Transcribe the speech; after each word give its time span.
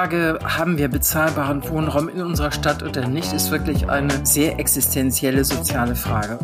Frage, 0.00 0.38
haben 0.42 0.78
wir 0.78 0.88
bezahlbaren 0.88 1.62
Wohnraum 1.68 2.08
in 2.08 2.22
unserer 2.22 2.52
Stadt 2.52 2.82
oder 2.82 3.06
nicht, 3.06 3.34
ist 3.34 3.50
wirklich 3.50 3.90
eine 3.90 4.24
sehr 4.24 4.58
existenzielle 4.58 5.44
soziale 5.44 5.94
Frage. 5.94 6.38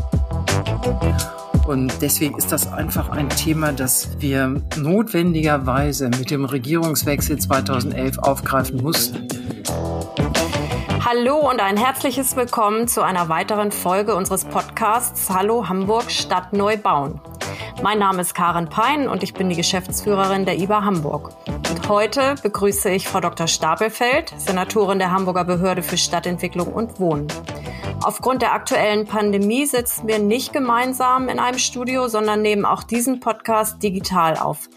Und 1.66 1.90
deswegen 2.03 2.37
ist 2.37 2.53
das 2.53 2.71
einfach 2.71 3.09
ein 3.09 3.30
Thema, 3.30 3.73
das 3.73 4.20
wir 4.20 4.61
notwendigerweise 4.77 6.11
mit 6.11 6.30
dem 6.30 6.45
Regierungswechsel 6.45 7.38
2011 7.38 8.19
aufgreifen 8.19 8.82
mussten. 8.82 9.27
Hallo 11.02 11.48
und 11.50 11.62
ein 11.62 11.79
herzliches 11.79 12.36
Willkommen 12.36 12.88
zu 12.88 13.00
einer 13.00 13.30
weiteren 13.30 13.73
Folge 13.73 14.16
unseres 14.16 14.45
Podcasts 14.45 15.30
Hallo 15.30 15.66
Hamburg 15.66 16.11
Stadt 16.11 16.52
neu 16.52 16.77
bauen. 16.77 17.23
Mein 17.82 18.00
Name 18.00 18.20
ist 18.20 18.34
Karen 18.34 18.68
Pein 18.68 19.09
und 19.09 19.23
ich 19.23 19.32
bin 19.32 19.48
die 19.48 19.57
Geschäftsführerin 19.57 20.45
der 20.45 20.59
IBA 20.59 20.84
Hamburg. 20.84 21.32
Heute 21.88 22.34
begrüße 22.42 22.90
ich 22.90 23.06
Frau 23.06 23.20
Dr. 23.20 23.46
Stapelfeld, 23.46 24.34
Senatorin 24.38 24.98
der 24.98 25.12
Hamburger 25.12 25.45
Behörde 25.45 25.84
für 25.84 25.96
Stadtentwicklung 25.96 26.72
und 26.72 26.98
Wohnen. 26.98 27.28
Aufgrund 28.02 28.42
der 28.42 28.54
aktuellen 28.54 29.06
Pandemie 29.06 29.66
sitzen 29.66 30.09
wir 30.09 30.18
nicht 30.18 30.52
gemeinsam 30.52 31.28
in 31.28 31.38
einem 31.38 31.60
Studio, 31.60 32.09
sondern 32.09 32.42
nehmen 32.42 32.64
auch 32.64 32.82
diesen 32.82 33.20
Podcast 33.20 33.80
digital 33.84 34.36
auf. 34.36 34.68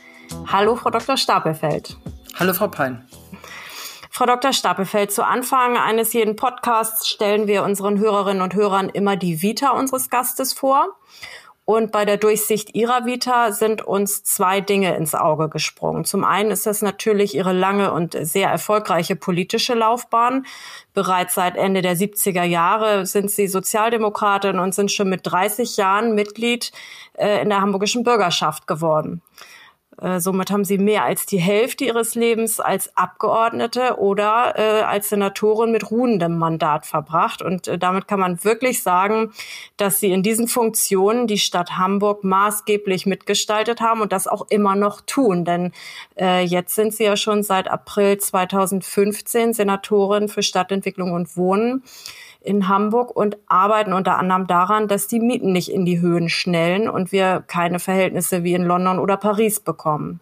Hallo, 0.51 0.75
Frau 0.75 0.91
Dr. 0.91 1.17
Stapelfeld. 1.17 1.97
Hallo, 2.39 2.53
Frau 2.53 2.67
Pein. 2.67 3.03
Frau 4.11 4.27
Dr. 4.27 4.53
Stapelfeld, 4.53 5.11
zu 5.11 5.25
Anfang 5.25 5.77
eines 5.77 6.13
jeden 6.13 6.35
Podcasts 6.35 7.07
stellen 7.07 7.47
wir 7.47 7.63
unseren 7.63 7.97
Hörerinnen 7.97 8.43
und 8.43 8.53
Hörern 8.53 8.89
immer 8.89 9.15
die 9.15 9.41
Vita 9.41 9.71
unseres 9.71 10.11
Gastes 10.11 10.53
vor. 10.53 10.99
Und 11.69 11.91
bei 11.91 12.03
der 12.03 12.17
Durchsicht 12.17 12.73
ihrer 12.73 13.05
Vita 13.05 13.51
sind 13.51 13.83
uns 13.83 14.23
zwei 14.23 14.59
Dinge 14.59 14.95
ins 14.95 15.13
Auge 15.13 15.49
gesprungen. 15.49 16.03
Zum 16.03 16.23
einen 16.23 16.49
ist 16.49 16.65
das 16.65 16.81
natürlich 16.81 17.35
ihre 17.35 17.53
lange 17.53 17.93
und 17.93 18.17
sehr 18.19 18.49
erfolgreiche 18.49 19.15
politische 19.15 19.75
Laufbahn. 19.75 20.47
Bereits 20.95 21.35
seit 21.35 21.55
Ende 21.55 21.83
der 21.83 21.95
70er 21.95 22.41
Jahre 22.41 23.05
sind 23.05 23.29
sie 23.29 23.47
Sozialdemokratin 23.47 24.57
und 24.57 24.73
sind 24.73 24.91
schon 24.91 25.09
mit 25.09 25.21
30 25.25 25.77
Jahren 25.77 26.15
Mitglied 26.15 26.71
äh, 27.13 27.39
in 27.43 27.49
der 27.49 27.61
hamburgischen 27.61 28.03
Bürgerschaft 28.03 28.65
geworden. 28.65 29.21
Äh, 30.01 30.19
somit 30.19 30.51
haben 30.51 30.63
sie 30.63 30.77
mehr 30.77 31.03
als 31.03 31.25
die 31.25 31.39
Hälfte 31.39 31.85
ihres 31.85 32.15
Lebens 32.15 32.59
als 32.59 32.95
Abgeordnete 32.95 33.97
oder 33.97 34.53
äh, 34.57 34.81
als 34.83 35.09
Senatorin 35.09 35.71
mit 35.71 35.91
ruhendem 35.91 36.37
Mandat 36.37 36.85
verbracht. 36.85 37.41
Und 37.41 37.67
äh, 37.67 37.77
damit 37.77 38.07
kann 38.07 38.19
man 38.19 38.43
wirklich 38.43 38.81
sagen, 38.81 39.31
dass 39.77 39.99
sie 39.99 40.11
in 40.11 40.23
diesen 40.23 40.47
Funktionen 40.47 41.27
die 41.27 41.37
Stadt 41.37 41.77
Hamburg 41.77 42.23
maßgeblich 42.23 43.05
mitgestaltet 43.05 43.81
haben 43.81 44.01
und 44.01 44.13
das 44.13 44.27
auch 44.27 44.47
immer 44.49 44.75
noch 44.75 45.01
tun. 45.01 45.45
Denn 45.45 45.73
äh, 46.19 46.43
jetzt 46.43 46.75
sind 46.75 46.93
sie 46.93 47.03
ja 47.03 47.17
schon 47.17 47.43
seit 47.43 47.69
April 47.69 48.17
2015 48.17 49.53
Senatorin 49.53 50.29
für 50.29 50.43
Stadtentwicklung 50.43 51.11
und 51.11 51.35
Wohnen 51.35 51.83
in 52.41 52.69
Hamburg 52.69 53.15
und 53.15 53.37
arbeiten 53.47 53.93
unter 53.93 54.17
anderem 54.17 54.47
daran, 54.47 54.87
dass 54.87 55.07
die 55.07 55.19
Mieten 55.19 55.51
nicht 55.51 55.71
in 55.71 55.85
die 55.85 55.99
Höhen 55.99 56.29
schnellen 56.29 56.89
und 56.89 57.11
wir 57.11 57.43
keine 57.47 57.79
Verhältnisse 57.79 58.43
wie 58.43 58.53
in 58.53 58.63
London 58.63 58.99
oder 58.99 59.17
Paris 59.17 59.59
bekommen. 59.59 60.21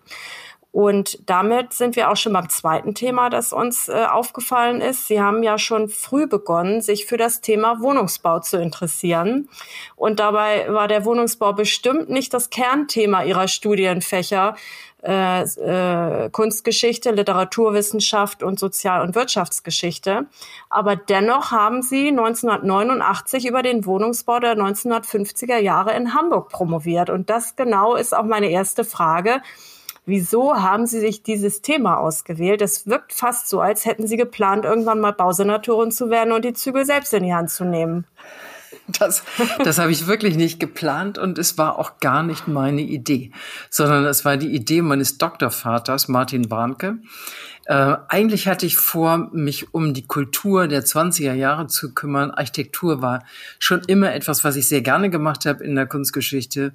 Und 0.77 1.27
damit 1.27 1.73
sind 1.73 1.95
wir 1.95 2.11
auch 2.11 2.17
schon 2.17 2.33
beim 2.33 2.49
zweiten 2.49 2.93
Thema, 2.93 3.31
das 3.31 3.51
uns 3.51 3.89
äh, 3.89 4.05
aufgefallen 4.05 4.79
ist. 4.79 5.07
Sie 5.07 5.19
haben 5.19 5.41
ja 5.41 5.57
schon 5.57 5.89
früh 5.89 6.27
begonnen, 6.27 6.81
sich 6.81 7.07
für 7.07 7.17
das 7.17 7.41
Thema 7.41 7.81
Wohnungsbau 7.81 8.41
zu 8.41 8.57
interessieren. 8.57 9.49
Und 9.95 10.19
dabei 10.19 10.71
war 10.71 10.87
der 10.87 11.03
Wohnungsbau 11.03 11.53
bestimmt 11.53 12.09
nicht 12.09 12.31
das 12.31 12.51
Kernthema 12.51 13.23
Ihrer 13.23 13.47
Studienfächer, 13.47 14.55
äh, 15.03 15.43
äh, 15.43 16.29
Kunstgeschichte, 16.31 17.11
Literaturwissenschaft 17.11 18.41
und 18.41 18.59
Sozial- 18.59 19.01
und 19.01 19.15
Wirtschaftsgeschichte. 19.15 20.25
Aber 20.69 20.95
dennoch 20.95 21.51
haben 21.51 21.81
sie 21.81 22.09
1989 22.09 23.47
über 23.47 23.61
den 23.61 23.85
Wohnungsbau 23.85 24.39
der 24.39 24.55
1950er 24.57 25.57
Jahre 25.57 25.95
in 25.95 26.13
Hamburg 26.13 26.49
promoviert. 26.49 27.09
Und 27.09 27.29
das 27.29 27.55
genau 27.55 27.95
ist 27.95 28.15
auch 28.15 28.23
meine 28.25 28.49
erste 28.49 28.83
Frage. 28.83 29.41
Wieso 30.09 30.55
haben 30.55 30.85
Sie 30.85 31.01
sich 31.01 31.21
dieses 31.21 31.61
Thema 31.61 31.97
ausgewählt? 31.97 32.61
Es 32.61 32.87
wirkt 32.87 33.11
fast 33.11 33.49
so, 33.49 33.59
als 33.59 33.85
hätten 33.85 34.07
Sie 34.07 34.15
geplant, 34.15 34.63
irgendwann 34.63 35.01
mal 35.01 35.11
Bausenatorin 35.11 35.91
zu 35.91 36.09
werden 36.09 36.31
und 36.31 36.45
die 36.45 36.53
Zügel 36.53 36.85
selbst 36.85 37.13
in 37.13 37.23
die 37.23 37.33
Hand 37.33 37.49
zu 37.49 37.65
nehmen. 37.65 38.05
Das, 38.87 39.23
das 39.63 39.79
habe 39.79 39.91
ich 39.91 40.07
wirklich 40.07 40.37
nicht 40.37 40.59
geplant 40.59 41.17
und 41.17 41.37
es 41.37 41.57
war 41.57 41.77
auch 41.77 41.99
gar 41.99 42.23
nicht 42.23 42.47
meine 42.47 42.81
Idee, 42.81 43.31
sondern 43.69 44.05
es 44.05 44.23
war 44.23 44.37
die 44.37 44.53
Idee 44.55 44.81
meines 44.81 45.17
Doktorvaters, 45.17 46.07
Martin 46.07 46.49
Warnke. 46.49 46.99
Äh, 47.65 47.97
eigentlich 48.07 48.47
hatte 48.47 48.65
ich 48.65 48.77
vor, 48.77 49.29
mich 49.33 49.73
um 49.73 49.93
die 49.93 50.07
Kultur 50.07 50.69
der 50.69 50.85
20er 50.85 51.33
Jahre 51.33 51.67
zu 51.67 51.93
kümmern. 51.93 52.31
Architektur 52.31 53.01
war 53.01 53.25
schon 53.59 53.81
immer 53.87 54.13
etwas, 54.13 54.45
was 54.45 54.55
ich 54.55 54.69
sehr 54.69 54.81
gerne 54.81 55.09
gemacht 55.09 55.45
habe 55.45 55.65
in 55.65 55.75
der 55.75 55.85
Kunstgeschichte. 55.85 56.73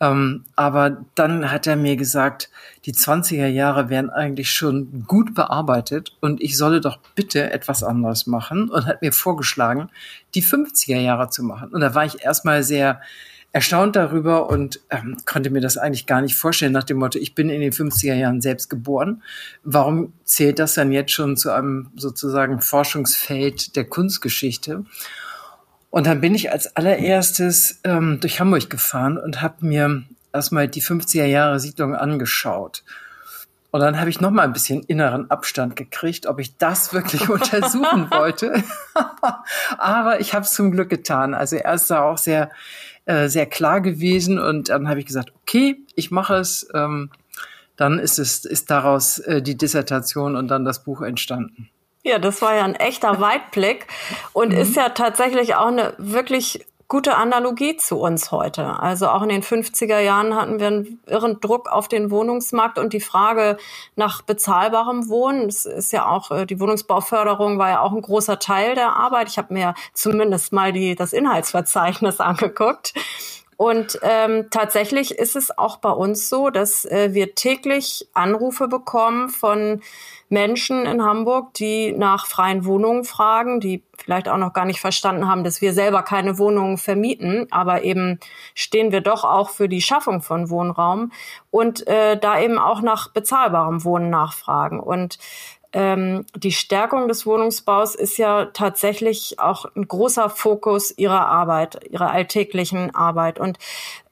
Ähm, 0.00 0.44
aber 0.56 1.04
dann 1.14 1.50
hat 1.50 1.66
er 1.66 1.76
mir 1.76 1.96
gesagt, 1.96 2.50
die 2.84 2.92
20er 2.92 3.46
Jahre 3.46 3.88
wären 3.90 4.10
eigentlich 4.10 4.50
schon 4.50 5.04
gut 5.06 5.34
bearbeitet 5.34 6.16
und 6.20 6.42
ich 6.42 6.56
solle 6.56 6.80
doch 6.80 6.98
bitte 7.14 7.52
etwas 7.52 7.82
anderes 7.82 8.26
machen 8.26 8.68
und 8.70 8.86
hat 8.86 9.02
mir 9.02 9.12
vorgeschlagen, 9.12 9.90
die 10.34 10.42
50er 10.42 10.98
Jahre 10.98 11.30
zu 11.30 11.44
machen. 11.44 11.70
Und 11.70 11.80
da 11.80 11.94
war 11.94 12.04
ich 12.04 12.22
erstmal 12.22 12.64
sehr 12.64 13.00
erstaunt 13.54 13.94
darüber 13.94 14.50
und 14.50 14.80
ähm, 14.90 15.16
konnte 15.26 15.48
mir 15.48 15.60
das 15.60 15.78
eigentlich 15.78 16.06
gar 16.06 16.20
nicht 16.20 16.34
vorstellen 16.34 16.72
nach 16.72 16.82
dem 16.82 16.96
Motto, 16.98 17.20
ich 17.20 17.36
bin 17.36 17.50
in 17.50 17.60
den 17.60 17.70
50er 17.70 18.14
Jahren 18.14 18.40
selbst 18.40 18.68
geboren. 18.68 19.22
Warum 19.62 20.12
zählt 20.24 20.58
das 20.58 20.74
dann 20.74 20.90
jetzt 20.90 21.12
schon 21.12 21.36
zu 21.36 21.52
einem 21.52 21.92
sozusagen 21.94 22.60
Forschungsfeld 22.60 23.76
der 23.76 23.84
Kunstgeschichte? 23.84 24.84
Und 25.94 26.08
dann 26.08 26.20
bin 26.20 26.34
ich 26.34 26.50
als 26.50 26.74
allererstes 26.74 27.78
ähm, 27.84 28.18
durch 28.18 28.40
Hamburg 28.40 28.68
gefahren 28.68 29.16
und 29.16 29.42
habe 29.42 29.64
mir 29.64 30.02
erstmal 30.32 30.66
die 30.66 30.82
50er 30.82 31.24
Jahre 31.24 31.60
Siedlung 31.60 31.94
angeschaut. 31.94 32.82
Und 33.70 33.78
dann 33.78 34.00
habe 34.00 34.10
ich 34.10 34.20
noch 34.20 34.32
mal 34.32 34.42
ein 34.42 34.52
bisschen 34.52 34.82
inneren 34.82 35.30
Abstand 35.30 35.76
gekriegt, 35.76 36.26
ob 36.26 36.40
ich 36.40 36.56
das 36.56 36.92
wirklich 36.92 37.28
untersuchen 37.30 38.10
wollte. 38.10 38.64
Aber 39.78 40.18
ich 40.18 40.34
habe 40.34 40.44
es 40.44 40.50
zum 40.50 40.72
Glück 40.72 40.90
getan. 40.90 41.32
Also 41.32 41.54
er 41.54 41.74
ist 41.74 41.88
da 41.92 42.02
auch 42.02 42.18
sehr, 42.18 42.50
äh, 43.04 43.28
sehr 43.28 43.46
klar 43.46 43.80
gewesen. 43.80 44.40
Und 44.40 44.70
dann 44.70 44.88
habe 44.88 44.98
ich 44.98 45.06
gesagt, 45.06 45.32
okay, 45.42 45.76
ich 45.94 46.10
mache 46.10 46.34
es. 46.34 46.66
Ähm, 46.74 47.12
dann 47.76 48.00
ist 48.00 48.18
es 48.18 48.44
ist 48.44 48.68
daraus 48.68 49.20
äh, 49.20 49.42
die 49.42 49.56
Dissertation 49.56 50.34
und 50.34 50.48
dann 50.48 50.64
das 50.64 50.82
Buch 50.82 51.02
entstanden. 51.02 51.70
Ja, 52.04 52.18
das 52.18 52.42
war 52.42 52.54
ja 52.54 52.62
ein 52.64 52.76
echter 52.76 53.20
Weitblick 53.20 53.86
und 54.32 54.52
mhm. 54.52 54.58
ist 54.58 54.76
ja 54.76 54.90
tatsächlich 54.90 55.56
auch 55.56 55.66
eine 55.66 55.94
wirklich 55.98 56.64
gute 56.86 57.16
Analogie 57.16 57.76
zu 57.76 57.98
uns 57.98 58.30
heute. 58.30 58.78
Also 58.78 59.08
auch 59.08 59.22
in 59.22 59.30
den 59.30 59.42
50er 59.42 60.00
Jahren 60.00 60.36
hatten 60.36 60.60
wir 60.60 60.66
einen 60.66 61.00
irren 61.06 61.40
Druck 61.40 61.68
auf 61.68 61.88
den 61.88 62.10
Wohnungsmarkt 62.10 62.78
und 62.78 62.92
die 62.92 63.00
Frage 63.00 63.56
nach 63.96 64.22
bezahlbarem 64.22 65.08
Wohnen. 65.08 65.46
Das 65.46 65.64
ist 65.64 65.92
ja 65.92 66.06
auch, 66.06 66.30
äh, 66.30 66.46
die 66.46 66.60
Wohnungsbauförderung 66.60 67.58
war 67.58 67.70
ja 67.70 67.80
auch 67.80 67.92
ein 67.92 68.02
großer 68.02 68.38
Teil 68.38 68.74
der 68.74 68.94
Arbeit. 68.94 69.28
Ich 69.28 69.38
habe 69.38 69.54
mir 69.54 69.74
zumindest 69.94 70.52
mal 70.52 70.72
die, 70.72 70.94
das 70.94 71.12
Inhaltsverzeichnis 71.12 72.20
angeguckt. 72.20 72.92
Und 73.56 73.98
ähm, 74.02 74.48
tatsächlich 74.50 75.18
ist 75.18 75.36
es 75.36 75.56
auch 75.56 75.76
bei 75.78 75.90
uns 75.90 76.28
so, 76.28 76.50
dass 76.50 76.84
äh, 76.84 77.10
wir 77.12 77.34
täglich 77.34 78.08
Anrufe 78.12 78.68
bekommen 78.68 79.28
von 79.28 79.80
Menschen 80.28 80.86
in 80.86 81.02
Hamburg, 81.04 81.54
die 81.54 81.92
nach 81.92 82.26
freien 82.26 82.64
Wohnungen 82.64 83.04
fragen, 83.04 83.60
die 83.60 83.82
vielleicht 83.96 84.28
auch 84.28 84.38
noch 84.38 84.52
gar 84.52 84.64
nicht 84.64 84.80
verstanden 84.80 85.28
haben, 85.28 85.44
dass 85.44 85.60
wir 85.60 85.72
selber 85.72 86.02
keine 86.02 86.38
Wohnungen 86.38 86.78
vermieten, 86.78 87.46
aber 87.50 87.84
eben 87.84 88.18
stehen 88.54 88.90
wir 88.90 89.00
doch 89.00 89.24
auch 89.24 89.50
für 89.50 89.68
die 89.68 89.82
Schaffung 89.82 90.22
von 90.22 90.50
Wohnraum 90.50 91.12
und 91.50 91.86
äh, 91.86 92.18
da 92.18 92.40
eben 92.40 92.58
auch 92.58 92.80
nach 92.80 93.12
bezahlbarem 93.12 93.84
Wohnen 93.84 94.10
nachfragen. 94.10 94.80
Und 94.80 95.18
ähm, 95.74 96.24
die 96.36 96.52
Stärkung 96.52 97.08
des 97.08 97.26
Wohnungsbaus 97.26 97.96
ist 97.96 98.16
ja 98.16 98.46
tatsächlich 98.46 99.40
auch 99.40 99.66
ein 99.74 99.88
großer 99.88 100.30
Fokus 100.30 100.96
Ihrer 100.96 101.26
Arbeit, 101.26 101.80
Ihrer 101.90 102.12
alltäglichen 102.12 102.94
Arbeit. 102.94 103.40
Und 103.40 103.58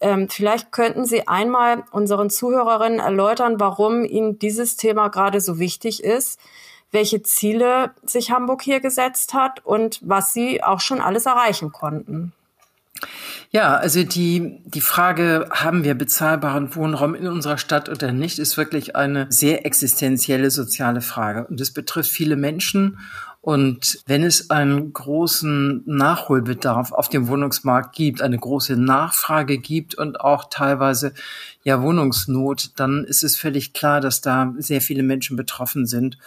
ähm, 0.01 0.29
vielleicht 0.29 0.73
könnten 0.73 1.05
Sie 1.05 1.29
einmal 1.29 1.85
unseren 1.93 2.31
Zuhörerinnen 2.31 2.99
erläutern, 2.99 3.61
warum 3.61 4.05
Ihnen 4.05 4.41
dieses 4.41 4.77
Thema 4.77 5.07
gerade 5.07 5.41
so 5.41 5.61
wichtig 5.61 6.03
ist, 6.03 6.41
welche 6.91 7.23
Ziele 7.23 7.95
sich 8.03 8.33
Hamburg 8.33 8.63
hier 8.63 8.81
gesetzt 8.81 9.33
hat 9.33 9.65
und 9.65 10.01
was 10.03 10.33
Sie 10.33 10.65
auch 10.65 10.81
schon 10.81 11.01
alles 11.01 11.27
erreichen 11.27 11.71
konnten. 11.71 12.33
Ja, 13.51 13.77
also 13.77 14.03
die, 14.03 14.63
die 14.65 14.81
Frage, 14.81 15.49
haben 15.51 15.85
wir 15.85 15.95
bezahlbaren 15.95 16.75
Wohnraum 16.75 17.15
in 17.15 17.27
unserer 17.27 17.59
Stadt 17.59 17.89
oder 17.89 18.13
nicht, 18.13 18.39
ist 18.39 18.57
wirklich 18.57 18.97
eine 18.97 19.27
sehr 19.29 19.67
existenzielle 19.67 20.51
soziale 20.51 21.03
Frage. 21.03 21.47
Und 21.47 21.61
es 21.61 21.73
betrifft 21.73 22.11
viele 22.11 22.37
Menschen. 22.37 22.99
Und 23.43 23.99
wenn 24.07 24.23
es 24.23 24.51
einen 24.51 24.93
großen 24.93 25.83
Nachholbedarf 25.85 26.93
auf 26.93 27.09
dem 27.09 27.27
Wohnungsmarkt 27.27 27.95
gibt, 27.95 28.23
eine 28.23 28.39
große 28.39 28.77
Nachfrage 28.77 29.59
gibt 29.59 29.97
und 29.97 30.21
auch 30.21 30.45
teilweise 30.49 31.13
ja 31.65 31.83
Wohnungsnot, 31.83 32.71
dann 32.77 33.05
ist 33.05 33.25
es 33.25 33.37
völlig 33.37 33.73
klar, 33.73 34.01
dass 34.01 34.21
da 34.21 34.55
sehr 34.59 34.81
viele 34.81 35.03
Menschen 35.03 35.37
betroffen 35.37 35.87
sind. 35.87 36.19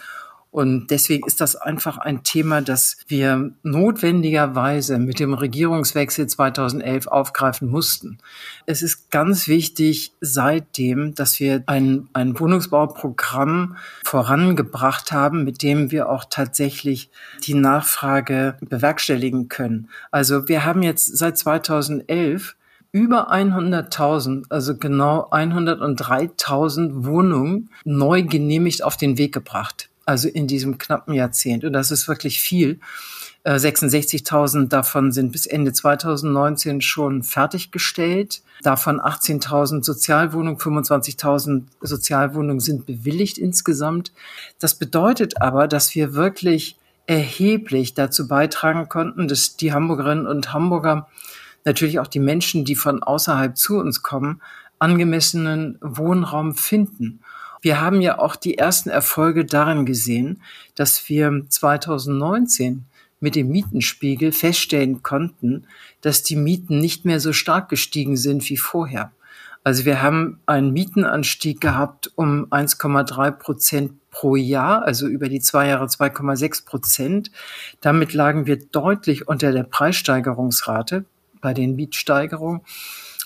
Und 0.56 0.90
deswegen 0.90 1.26
ist 1.26 1.42
das 1.42 1.54
einfach 1.54 1.98
ein 1.98 2.22
Thema, 2.22 2.62
das 2.62 2.96
wir 3.08 3.50
notwendigerweise 3.62 4.96
mit 4.98 5.20
dem 5.20 5.34
Regierungswechsel 5.34 6.28
2011 6.28 7.08
aufgreifen 7.08 7.68
mussten. 7.68 8.16
Es 8.64 8.80
ist 8.80 9.10
ganz 9.10 9.48
wichtig 9.48 10.14
seitdem, 10.22 11.14
dass 11.14 11.40
wir 11.40 11.62
ein, 11.66 12.08
ein 12.14 12.40
Wohnungsbauprogramm 12.40 13.76
vorangebracht 14.02 15.12
haben, 15.12 15.44
mit 15.44 15.62
dem 15.62 15.90
wir 15.90 16.08
auch 16.08 16.24
tatsächlich 16.24 17.10
die 17.42 17.52
Nachfrage 17.52 18.56
bewerkstelligen 18.62 19.50
können. 19.50 19.90
Also 20.10 20.48
wir 20.48 20.64
haben 20.64 20.82
jetzt 20.82 21.18
seit 21.18 21.36
2011 21.36 22.56
über 22.92 23.30
100.000, 23.30 24.46
also 24.48 24.78
genau 24.78 25.28
103.000 25.30 27.04
Wohnungen 27.04 27.68
neu 27.84 28.22
genehmigt 28.22 28.82
auf 28.82 28.96
den 28.96 29.18
Weg 29.18 29.34
gebracht. 29.34 29.90
Also 30.06 30.28
in 30.28 30.46
diesem 30.46 30.78
knappen 30.78 31.12
Jahrzehnt. 31.14 31.64
Und 31.64 31.74
das 31.74 31.90
ist 31.90 32.08
wirklich 32.08 32.40
viel. 32.40 32.80
66.000 33.44 34.64
äh, 34.64 34.68
davon 34.68 35.12
sind 35.12 35.30
bis 35.30 35.46
Ende 35.46 35.72
2019 35.72 36.80
schon 36.80 37.22
fertiggestellt. 37.22 38.42
Davon 38.62 39.00
18.000 39.00 39.84
Sozialwohnungen, 39.84 40.58
25.000 40.58 41.64
Sozialwohnungen 41.80 42.60
sind 42.60 42.86
bewilligt 42.86 43.38
insgesamt. 43.38 44.12
Das 44.58 44.74
bedeutet 44.74 45.40
aber, 45.40 45.68
dass 45.68 45.94
wir 45.94 46.14
wirklich 46.14 46.76
erheblich 47.06 47.94
dazu 47.94 48.26
beitragen 48.26 48.88
konnten, 48.88 49.28
dass 49.28 49.56
die 49.56 49.72
Hamburgerinnen 49.72 50.26
und 50.26 50.52
Hamburger 50.52 51.08
natürlich 51.64 52.00
auch 52.00 52.08
die 52.08 52.20
Menschen, 52.20 52.64
die 52.64 52.74
von 52.74 53.02
außerhalb 53.02 53.56
zu 53.56 53.76
uns 53.78 54.02
kommen, 54.02 54.40
angemessenen 54.78 55.78
Wohnraum 55.80 56.54
finden. 56.54 57.20
Wir 57.66 57.80
haben 57.80 58.00
ja 58.00 58.20
auch 58.20 58.36
die 58.36 58.58
ersten 58.58 58.90
Erfolge 58.90 59.44
darin 59.44 59.86
gesehen, 59.86 60.40
dass 60.76 61.08
wir 61.08 61.46
2019 61.48 62.84
mit 63.18 63.34
dem 63.34 63.48
Mietenspiegel 63.48 64.30
feststellen 64.30 65.02
konnten, 65.02 65.66
dass 66.00 66.22
die 66.22 66.36
Mieten 66.36 66.78
nicht 66.78 67.04
mehr 67.04 67.18
so 67.18 67.32
stark 67.32 67.68
gestiegen 67.68 68.16
sind 68.16 68.48
wie 68.50 68.56
vorher. 68.56 69.10
Also 69.64 69.84
wir 69.84 70.00
haben 70.00 70.38
einen 70.46 70.72
Mietenanstieg 70.72 71.60
gehabt 71.60 72.12
um 72.14 72.46
1,3 72.52 73.32
Prozent 73.32 73.94
pro 74.12 74.36
Jahr, 74.36 74.84
also 74.84 75.08
über 75.08 75.28
die 75.28 75.40
zwei 75.40 75.66
Jahre 75.66 75.86
2,6 75.86 76.66
Prozent. 76.66 77.32
Damit 77.80 78.14
lagen 78.14 78.46
wir 78.46 78.64
deutlich 78.64 79.26
unter 79.26 79.50
der 79.50 79.64
Preissteigerungsrate 79.64 81.04
bei 81.40 81.52
den 81.52 81.74
Mietsteigerungen. 81.74 82.60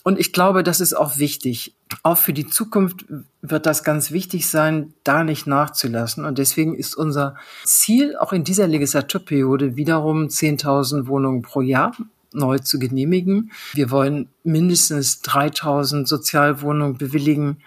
Und 0.03 0.19
ich 0.19 0.33
glaube, 0.33 0.63
das 0.63 0.81
ist 0.81 0.95
auch 0.95 1.19
wichtig. 1.19 1.75
Auch 2.03 2.19
für 2.19 2.33
die 2.33 2.47
Zukunft 2.47 3.05
wird 3.43 3.67
das 3.67 3.85
ganz 3.85 4.11
wichtig 4.11 4.49
sein, 4.49 4.95
da 5.05 5.25
nicht 5.25 5.47
nachzulassen. 5.47 6.25
Und 6.25 6.39
deswegen 6.39 6.75
ist 6.75 6.95
unser 6.95 7.37
Ziel 7.65 8.17
auch 8.17 8.33
in 8.33 8.45
dieser 8.45 8.67
Legislaturperiode 8.67 9.77
wiederum 9.77 10.27
10.000 10.27 11.07
Wohnungen 11.07 11.43
pro 11.43 11.61
Jahr 11.61 11.95
neu 12.33 12.59
zu 12.59 12.79
genehmigen. 12.79 13.51
Wir 13.73 13.91
wollen 13.91 14.29
mindestens 14.45 15.21
3000 15.23 16.07
Sozialwohnungen 16.07 16.97
bewilligen 16.97 17.59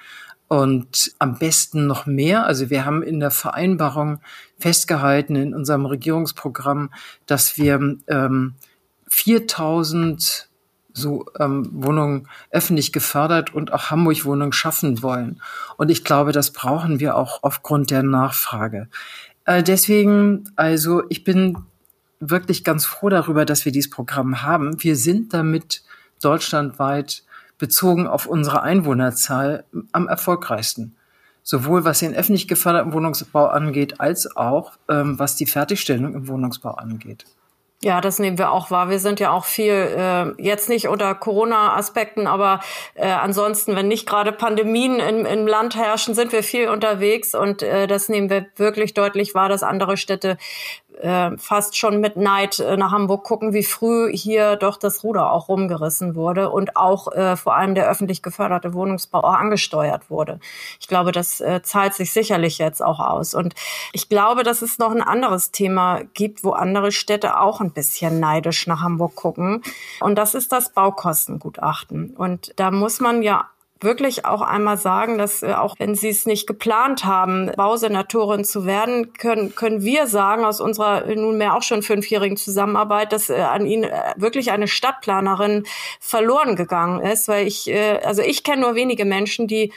und 0.48 1.14
am 1.20 1.38
besten 1.38 1.88
noch 1.88 2.06
mehr. 2.06 2.46
Also 2.46 2.70
wir 2.70 2.86
haben 2.86 3.04
in 3.04 3.20
der 3.20 3.32
Vereinbarung 3.32 4.20
festgehalten 4.60 5.36
in 5.36 5.54
unserem 5.54 5.86
Regierungsprogramm, 5.86 6.92
dass 7.26 7.58
wir 7.58 7.98
ähm, 8.08 8.54
4000 9.08 10.50
so 10.94 11.26
ähm, 11.40 11.68
Wohnungen 11.72 12.28
öffentlich 12.52 12.94
gefördert 12.94 13.54
und 13.54 13.74
auch 13.74 13.90
Hamburg 13.90 14.26
Wohnungen 14.26 14.54
schaffen 14.54 15.02
wollen. 15.02 15.42
Und 15.78 15.90
ich 15.90 16.04
glaube, 16.04 16.32
das 16.32 16.52
brauchen 16.52 17.00
wir 17.00 17.18
auch 17.18 17.42
aufgrund 17.42 17.92
der 17.92 18.04
Nachfrage. 18.04 18.88
Äh, 19.46 19.64
deswegen, 19.64 20.52
also 20.56 21.04
ich 21.10 21.24
bin 21.24 21.58
wirklich 22.20 22.64
ganz 22.64 22.86
froh 22.86 23.10
darüber, 23.10 23.46
dass 23.46 23.66
wir 23.66 23.72
dieses 23.72 23.90
Programm 23.90 24.44
haben. 24.44 24.82
Wir 24.82 24.96
sind 24.96 25.34
damit 25.34 25.84
deutschlandweit 26.22 27.24
bezogen 27.58 28.08
auf 28.08 28.26
unsere 28.26 28.62
Einwohnerzahl 28.62 29.66
am 29.92 30.08
erfolgreichsten. 30.08 30.96
Sowohl 31.44 31.84
was 31.84 32.00
den 32.00 32.16
öffentlich 32.16 32.48
geförderten 32.48 32.94
Wohnungsbau 32.94 33.48
angeht, 33.48 34.00
als 34.00 34.34
auch 34.38 34.74
ähm, 34.90 35.20
was 35.20 35.36
die 35.36 35.46
Fertigstellung 35.46 36.14
im 36.14 36.28
Wohnungsbau 36.30 36.72
angeht. 36.72 37.26
Ja, 37.84 38.00
das 38.00 38.18
nehmen 38.18 38.38
wir 38.38 38.54
auch 38.54 38.72
wahr. 38.72 38.90
Wir 38.90 39.00
sind 39.00 39.20
ja 39.20 39.32
auch 39.32 39.44
viel, 39.44 39.74
äh, 39.74 40.42
jetzt 40.42 40.70
nicht 40.70 40.88
unter 40.88 41.14
Corona-Aspekten, 41.16 42.28
aber 42.28 42.62
äh, 42.96 43.08
ansonsten, 43.08 43.76
wenn 43.76 43.90
nicht 43.90 44.08
gerade 44.08 44.32
Pandemien 44.32 45.00
im, 45.00 45.26
im 45.26 45.46
Land 45.46 45.76
herrschen, 45.76 46.16
sind 46.16 46.32
wir 46.32 46.44
viel 46.44 46.70
unterwegs 46.70 47.36
und 47.36 47.62
äh, 47.62 47.86
das 47.86 48.08
nehmen 48.08 48.30
wir 48.30 48.46
wirklich 48.56 48.94
deutlich 48.94 49.36
wahr, 49.36 49.50
dass 49.50 49.64
andere 49.64 49.98
Städte 49.98 50.38
äh, 51.02 51.38
fast 51.38 51.78
schon 51.78 52.00
mit 52.00 52.18
Neid 52.18 52.60
äh, 52.60 52.78
nach 52.78 52.92
Hamburg 52.92 53.24
gucken, 53.24 53.54
wie 53.54 53.64
früh 53.64 54.12
hier 54.16 54.56
doch 54.56 54.78
das 54.78 55.04
Ruder 55.04 55.32
auch 55.32 55.48
rumgerissen 55.50 56.16
wurde 56.16 56.50
und 56.50 56.76
auch 56.76 57.12
äh, 57.12 57.36
vor 57.36 57.56
allem 57.56 57.76
der 57.76 57.90
öffentlich 57.90 58.22
geförderte 58.22 58.74
Wohnungsbau 58.74 59.20
auch 59.20 59.34
angesteuert 59.34 60.10
wurde. 60.10 60.40
Ich 60.80 60.88
glaube, 60.88 61.12
das 61.12 61.42
äh, 61.42 61.62
zahlt 61.64 61.94
sich 61.94 62.14
sicherlich 62.14 62.58
jetzt 62.58 62.84
auch 62.84 63.00
aus. 63.00 63.34
Und 63.34 63.56
ich 63.92 64.10
glaube, 64.10 64.44
dass 64.44 64.62
es 64.62 64.80
noch 64.80 64.92
ein 64.92 65.02
anderes 65.02 65.52
Thema 65.52 66.02
gibt, 66.14 66.44
wo 66.44 66.52
andere 66.52 66.92
Städte 66.92 67.40
auch 67.40 67.62
ein 67.62 67.72
bisschen 67.72 68.20
neidisch 68.20 68.68
nach 68.68 68.82
Hamburg 68.82 69.16
gucken. 69.16 69.62
Und 70.00 70.16
das 70.16 70.36
ist 70.36 70.52
das 70.52 70.70
Baukostengutachten. 70.70 72.12
Und 72.16 72.54
da 72.58 72.72
muss 72.72 73.00
man 73.00 73.22
ja 73.22 73.50
wirklich 73.84 74.26
auch 74.26 74.42
einmal 74.42 74.78
sagen, 74.78 75.18
dass 75.18 75.44
äh, 75.44 75.54
auch 75.54 75.76
wenn 75.80 75.96
Sie 75.96 76.10
es 76.10 76.26
nicht 76.26 76.48
geplant 76.48 77.06
haben, 77.06 77.52
Bausenatorin 77.56 78.44
zu 78.44 78.66
werden, 78.66 79.14
können, 79.14 79.56
können 79.56 79.82
wir 79.84 80.08
sagen 80.08 80.46
aus 80.46 80.62
unserer 80.62 81.06
nunmehr 81.16 81.56
auch 81.56 81.64
schon 81.64 81.82
fünfjährigen 81.82 82.38
Zusammenarbeit, 82.38 83.14
dass 83.14 83.30
äh, 83.30 83.36
an 83.36 83.66
Ihnen 83.66 83.84
äh, 83.84 84.14
wirklich 84.18 84.52
eine 84.52 84.68
Stadtplanerin 84.68 85.66
verloren 86.00 86.56
gegangen 86.56 87.02
ist, 87.02 87.28
weil 87.28 87.48
ich, 87.48 87.70
äh, 87.70 88.00
also 88.04 88.22
ich 88.22 88.44
kenne 88.44 88.62
nur 88.62 88.76
wenige 88.76 89.06
Menschen, 89.06 89.48
die 89.48 89.72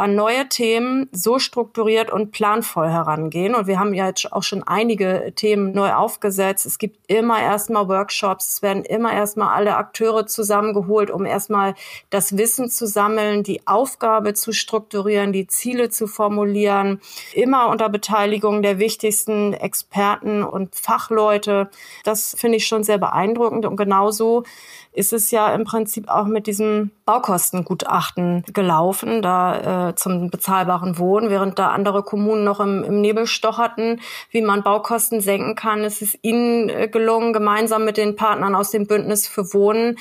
an 0.00 0.14
neue 0.14 0.48
Themen 0.48 1.08
so 1.12 1.38
strukturiert 1.38 2.10
und 2.10 2.32
planvoll 2.32 2.88
herangehen. 2.88 3.54
Und 3.54 3.66
wir 3.66 3.78
haben 3.78 3.94
ja 3.94 4.06
jetzt 4.06 4.32
auch 4.32 4.42
schon 4.42 4.62
einige 4.62 5.32
Themen 5.36 5.72
neu 5.72 5.92
aufgesetzt. 5.92 6.66
Es 6.66 6.78
gibt 6.78 6.98
immer 7.06 7.40
erstmal 7.40 7.88
Workshops, 7.88 8.48
es 8.48 8.62
werden 8.62 8.84
immer 8.84 9.12
erstmal 9.12 9.54
alle 9.54 9.76
Akteure 9.76 10.26
zusammengeholt, 10.26 11.10
um 11.10 11.26
erstmal 11.26 11.74
das 12.08 12.36
Wissen 12.36 12.70
zu 12.70 12.86
sammeln, 12.86 13.42
die 13.42 13.66
Aufgabe 13.66 14.34
zu 14.34 14.52
strukturieren, 14.52 15.32
die 15.32 15.46
Ziele 15.46 15.90
zu 15.90 16.06
formulieren, 16.06 17.00
immer 17.34 17.68
unter 17.68 17.88
Beteiligung 17.88 18.62
der 18.62 18.78
wichtigsten 18.78 19.52
Experten 19.52 20.42
und 20.42 20.74
Fachleute. 20.74 21.70
Das 22.04 22.34
finde 22.38 22.56
ich 22.56 22.66
schon 22.66 22.82
sehr 22.82 22.98
beeindruckend 22.98 23.66
und 23.66 23.76
genauso 23.76 24.44
ist 24.92 25.12
es 25.12 25.30
ja 25.30 25.54
im 25.54 25.64
Prinzip 25.64 26.08
auch 26.08 26.26
mit 26.26 26.46
diesem 26.46 26.90
Baukostengutachten 27.10 28.44
gelaufen, 28.52 29.20
da 29.20 29.88
äh, 29.88 29.94
zum 29.96 30.30
bezahlbaren 30.30 30.96
Wohnen, 30.96 31.28
während 31.28 31.58
da 31.58 31.70
andere 31.70 32.04
Kommunen 32.04 32.44
noch 32.44 32.60
im, 32.60 32.84
im 32.84 33.00
Nebel 33.00 33.26
stocherten, 33.26 34.00
wie 34.30 34.42
man 34.42 34.62
Baukosten 34.62 35.20
senken 35.20 35.56
kann. 35.56 35.80
Es 35.80 36.02
ist 36.02 36.20
ihnen 36.22 36.68
äh, 36.68 36.86
gelungen, 36.86 37.32
gemeinsam 37.32 37.84
mit 37.84 37.96
den 37.96 38.14
Partnern 38.14 38.54
aus 38.54 38.70
dem 38.70 38.86
Bündnis 38.86 39.26
für 39.26 39.52
Wohnen 39.52 39.98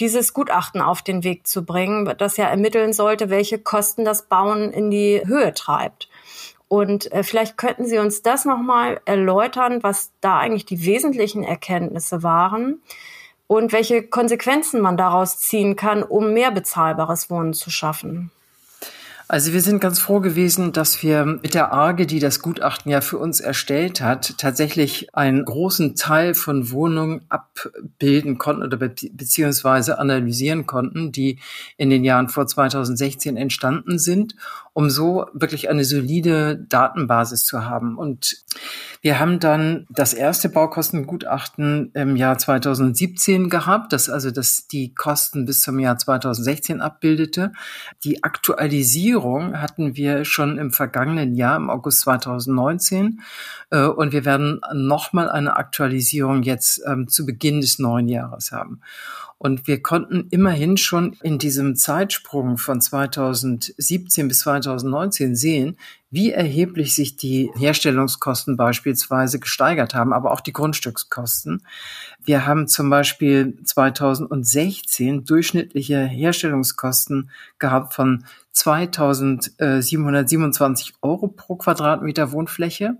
dieses 0.00 0.34
Gutachten 0.34 0.82
auf 0.82 1.00
den 1.00 1.24
Weg 1.24 1.46
zu 1.46 1.64
bringen, 1.64 2.12
das 2.18 2.36
ja 2.36 2.44
ermitteln 2.44 2.92
sollte, 2.92 3.30
welche 3.30 3.58
Kosten 3.58 4.04
das 4.04 4.28
Bauen 4.28 4.70
in 4.70 4.90
die 4.90 5.22
Höhe 5.24 5.54
treibt. 5.54 6.10
Und 6.68 7.10
äh, 7.10 7.22
vielleicht 7.22 7.56
könnten 7.56 7.86
Sie 7.86 7.96
uns 7.96 8.20
das 8.20 8.44
nochmal 8.44 9.00
erläutern, 9.06 9.82
was 9.82 10.12
da 10.20 10.36
eigentlich 10.36 10.66
die 10.66 10.84
wesentlichen 10.84 11.42
Erkenntnisse 11.42 12.22
waren 12.22 12.82
und 13.50 13.72
welche 13.72 14.04
Konsequenzen 14.04 14.80
man 14.80 14.96
daraus 14.96 15.40
ziehen 15.40 15.74
kann, 15.74 16.04
um 16.04 16.32
mehr 16.32 16.52
bezahlbares 16.52 17.30
Wohnen 17.30 17.52
zu 17.52 17.68
schaffen. 17.68 18.30
Also 19.26 19.52
wir 19.52 19.60
sind 19.60 19.80
ganz 19.80 19.98
froh 19.98 20.20
gewesen, 20.20 20.72
dass 20.72 21.02
wir 21.02 21.24
mit 21.24 21.54
der 21.54 21.72
ARGE, 21.72 22.06
die 22.06 22.20
das 22.20 22.42
Gutachten 22.42 22.92
ja 22.92 23.00
für 23.00 23.18
uns 23.18 23.40
erstellt 23.40 24.00
hat, 24.00 24.38
tatsächlich 24.38 25.14
einen 25.14 25.44
großen 25.44 25.96
Teil 25.96 26.34
von 26.34 26.70
Wohnungen 26.70 27.22
abbilden 27.28 28.38
konnten 28.38 28.62
oder 28.62 28.76
be 28.76 28.94
beziehungsweise 29.12 29.98
analysieren 29.98 30.66
konnten, 30.66 31.10
die 31.10 31.38
in 31.76 31.90
den 31.90 32.04
Jahren 32.04 32.28
vor 32.28 32.46
2016 32.46 33.36
entstanden 33.36 33.98
sind, 33.98 34.36
um 34.72 34.90
so 34.90 35.26
wirklich 35.32 35.68
eine 35.68 35.84
solide 35.84 36.56
Datenbasis 36.68 37.44
zu 37.44 37.64
haben. 37.64 37.98
Und 37.98 38.44
wir 39.02 39.18
haben 39.18 39.40
dann 39.40 39.86
das 39.88 40.12
erste 40.12 40.50
Baukostengutachten 40.50 41.90
im 41.94 42.16
Jahr 42.16 42.36
2017 42.36 43.48
gehabt, 43.48 43.94
das 43.94 44.10
also 44.10 44.30
das 44.30 44.66
die 44.66 44.94
Kosten 44.94 45.46
bis 45.46 45.62
zum 45.62 45.78
Jahr 45.78 45.96
2016 45.96 46.82
abbildete. 46.82 47.52
Die 48.04 48.22
Aktualisierung 48.22 49.58
hatten 49.58 49.96
wir 49.96 50.26
schon 50.26 50.58
im 50.58 50.70
vergangenen 50.70 51.34
Jahr, 51.34 51.56
im 51.56 51.70
August 51.70 52.00
2019. 52.00 53.20
Äh, 53.70 53.84
und 53.84 54.12
wir 54.12 54.26
werden 54.26 54.60
nochmal 54.74 55.30
eine 55.30 55.56
Aktualisierung 55.56 56.42
jetzt 56.42 56.82
ähm, 56.86 57.08
zu 57.08 57.24
Beginn 57.24 57.62
des 57.62 57.78
neuen 57.78 58.06
Jahres 58.08 58.52
haben. 58.52 58.82
Und 59.42 59.66
wir 59.66 59.80
konnten 59.80 60.26
immerhin 60.28 60.76
schon 60.76 61.16
in 61.22 61.38
diesem 61.38 61.74
Zeitsprung 61.74 62.58
von 62.58 62.82
2017 62.82 64.28
bis 64.28 64.40
2019 64.40 65.34
sehen, 65.34 65.78
wie 66.10 66.30
erheblich 66.30 66.94
sich 66.94 67.16
die 67.16 67.50
Herstellungskosten 67.56 68.58
beispielsweise 68.58 69.38
gesteigert 69.38 69.94
haben, 69.94 70.12
aber 70.12 70.32
auch 70.32 70.42
die 70.42 70.52
Grundstückskosten. 70.52 71.62
Wir 72.22 72.44
haben 72.44 72.68
zum 72.68 72.90
Beispiel 72.90 73.56
2016 73.64 75.24
durchschnittliche 75.24 76.04
Herstellungskosten 76.04 77.30
gehabt 77.58 77.94
von 77.94 78.26
2727 78.52 80.96
Euro 81.00 81.28
pro 81.28 81.56
Quadratmeter 81.56 82.32
Wohnfläche. 82.32 82.98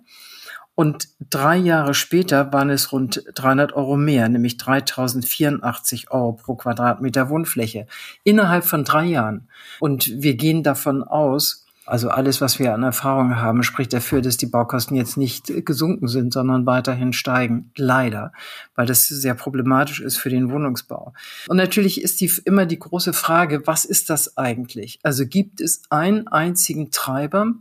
Und 0.81 1.09
drei 1.29 1.59
Jahre 1.59 1.93
später 1.93 2.55
waren 2.55 2.71
es 2.71 2.91
rund 2.91 3.23
300 3.35 3.75
Euro 3.75 3.99
mehr, 3.99 4.31
nämlich 4.31 4.57
3084 4.57 6.11
Euro 6.11 6.33
pro 6.33 6.55
Quadratmeter 6.55 7.29
Wohnfläche 7.29 7.87
innerhalb 8.25 8.65
von 8.65 8.83
drei 8.83 9.05
Jahren. 9.05 9.47
Und 9.79 10.11
wir 10.23 10.37
gehen 10.37 10.63
davon 10.63 11.05
aus, 11.05 11.67
also 11.85 12.09
alles, 12.09 12.41
was 12.41 12.59
wir 12.59 12.73
an 12.73 12.83
Erfahrung 12.83 13.37
haben, 13.37 13.63
spricht 13.63 13.93
dafür, 13.93 14.23
dass 14.23 14.39
die 14.39 14.47
Baukosten 14.47 14.97
jetzt 14.97 15.19
nicht 15.19 15.53
gesunken 15.67 16.09
sind, 16.09 16.33
sondern 16.33 16.65
weiterhin 16.65 17.13
steigen. 17.13 17.73
Leider, 17.77 18.33
weil 18.75 18.87
das 18.87 19.07
sehr 19.07 19.35
problematisch 19.35 20.01
ist 20.01 20.17
für 20.17 20.31
den 20.31 20.51
Wohnungsbau. 20.51 21.13
Und 21.49 21.59
natürlich 21.59 22.01
ist 22.01 22.23
die, 22.23 22.33
immer 22.47 22.65
die 22.65 22.79
große 22.79 23.13
Frage, 23.13 23.67
was 23.67 23.85
ist 23.85 24.09
das 24.09 24.39
eigentlich? 24.39 24.99
Also 25.03 25.27
gibt 25.27 25.61
es 25.61 25.83
einen 25.91 26.27
einzigen 26.27 26.91
Treiber, 26.91 27.53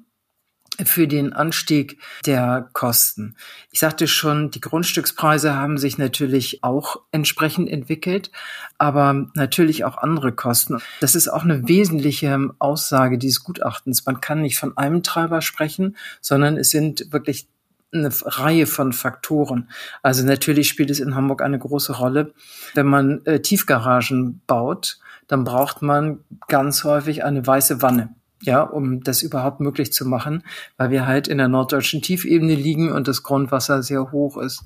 für 0.85 1.07
den 1.07 1.33
Anstieg 1.33 1.99
der 2.25 2.69
Kosten. 2.73 3.35
Ich 3.71 3.79
sagte 3.79 4.07
schon, 4.07 4.51
die 4.51 4.61
Grundstückspreise 4.61 5.55
haben 5.55 5.77
sich 5.77 5.97
natürlich 5.97 6.63
auch 6.63 7.01
entsprechend 7.11 7.69
entwickelt, 7.69 8.31
aber 8.77 9.27
natürlich 9.35 9.85
auch 9.85 9.97
andere 9.97 10.31
Kosten. 10.31 10.79
Das 10.99 11.15
ist 11.15 11.27
auch 11.27 11.43
eine 11.43 11.67
wesentliche 11.67 12.49
Aussage 12.59 13.17
dieses 13.17 13.43
Gutachtens. 13.43 14.05
Man 14.05 14.21
kann 14.21 14.41
nicht 14.41 14.57
von 14.57 14.77
einem 14.77 15.03
Treiber 15.03 15.41
sprechen, 15.41 15.97
sondern 16.21 16.57
es 16.57 16.69
sind 16.69 17.11
wirklich 17.11 17.47
eine 17.91 18.09
Reihe 18.23 18.67
von 18.67 18.93
Faktoren. 18.93 19.69
Also 20.03 20.23
natürlich 20.23 20.69
spielt 20.69 20.91
es 20.91 20.99
in 20.99 21.15
Hamburg 21.15 21.41
eine 21.41 21.57
große 21.57 21.93
Rolle. 21.93 22.33
Wenn 22.75 22.85
man 22.85 23.25
äh, 23.25 23.41
Tiefgaragen 23.41 24.41
baut, 24.45 24.99
dann 25.27 25.43
braucht 25.43 25.81
man 25.81 26.19
ganz 26.47 26.83
häufig 26.83 27.23
eine 27.23 27.45
weiße 27.45 27.81
Wanne 27.81 28.15
ja, 28.41 28.61
um 28.61 29.03
das 29.03 29.21
überhaupt 29.21 29.59
möglich 29.59 29.91
zu 29.91 30.05
machen, 30.05 30.43
weil 30.77 30.91
wir 30.91 31.05
halt 31.05 31.27
in 31.27 31.37
der 31.37 31.49
norddeutschen 31.49 32.01
Tiefebene 32.01 32.55
liegen 32.55 32.91
und 32.91 33.07
das 33.07 33.23
Grundwasser 33.23 33.83
sehr 33.83 34.11
hoch 34.11 34.37
ist. 34.37 34.63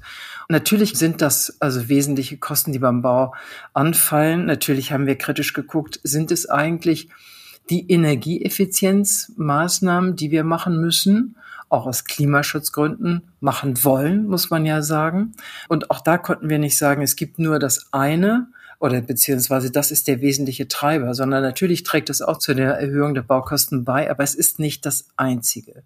natürlich 0.49 0.93
sind 0.93 1.21
das 1.21 1.57
also 1.59 1.89
wesentliche 1.89 2.37
Kosten, 2.37 2.71
die 2.71 2.79
beim 2.79 3.01
Bau 3.01 3.33
anfallen. 3.73 4.45
Natürlich 4.45 4.91
haben 4.91 5.07
wir 5.07 5.17
kritisch 5.17 5.53
geguckt, 5.53 5.99
sind 6.03 6.31
es 6.31 6.49
eigentlich 6.49 7.09
die 7.69 7.89
Energieeffizienzmaßnahmen, 7.89 10.15
die 10.15 10.31
wir 10.31 10.43
machen 10.43 10.81
müssen, 10.81 11.35
auch 11.69 11.85
aus 11.87 12.03
Klimaschutzgründen 12.05 13.23
machen 13.39 13.83
wollen, 13.83 14.27
muss 14.27 14.49
man 14.49 14.65
ja 14.65 14.81
sagen. 14.83 15.31
Und 15.69 15.89
auch 15.89 16.01
da 16.01 16.17
konnten 16.17 16.49
wir 16.49 16.59
nicht 16.59 16.77
sagen, 16.77 17.01
es 17.01 17.15
gibt 17.15 17.39
nur 17.39 17.57
das 17.57 17.87
eine, 17.91 18.47
oder 18.83 18.99
beziehungsweise 18.99 19.71
das 19.71 19.91
ist 19.91 20.09
der 20.09 20.19
wesentliche 20.19 20.67
Treiber, 20.67 21.13
sondern 21.13 21.41
natürlich 21.41 21.83
trägt 21.83 22.09
es 22.09 22.21
auch 22.21 22.37
zu 22.37 22.53
der 22.53 22.73
Erhöhung 22.73 23.13
der 23.13 23.21
Baukosten 23.21 23.85
bei, 23.85 24.11
aber 24.11 24.23
es 24.23 24.35
ist 24.35 24.59
nicht 24.59 24.85
das 24.85 25.07
einzige. 25.15 25.83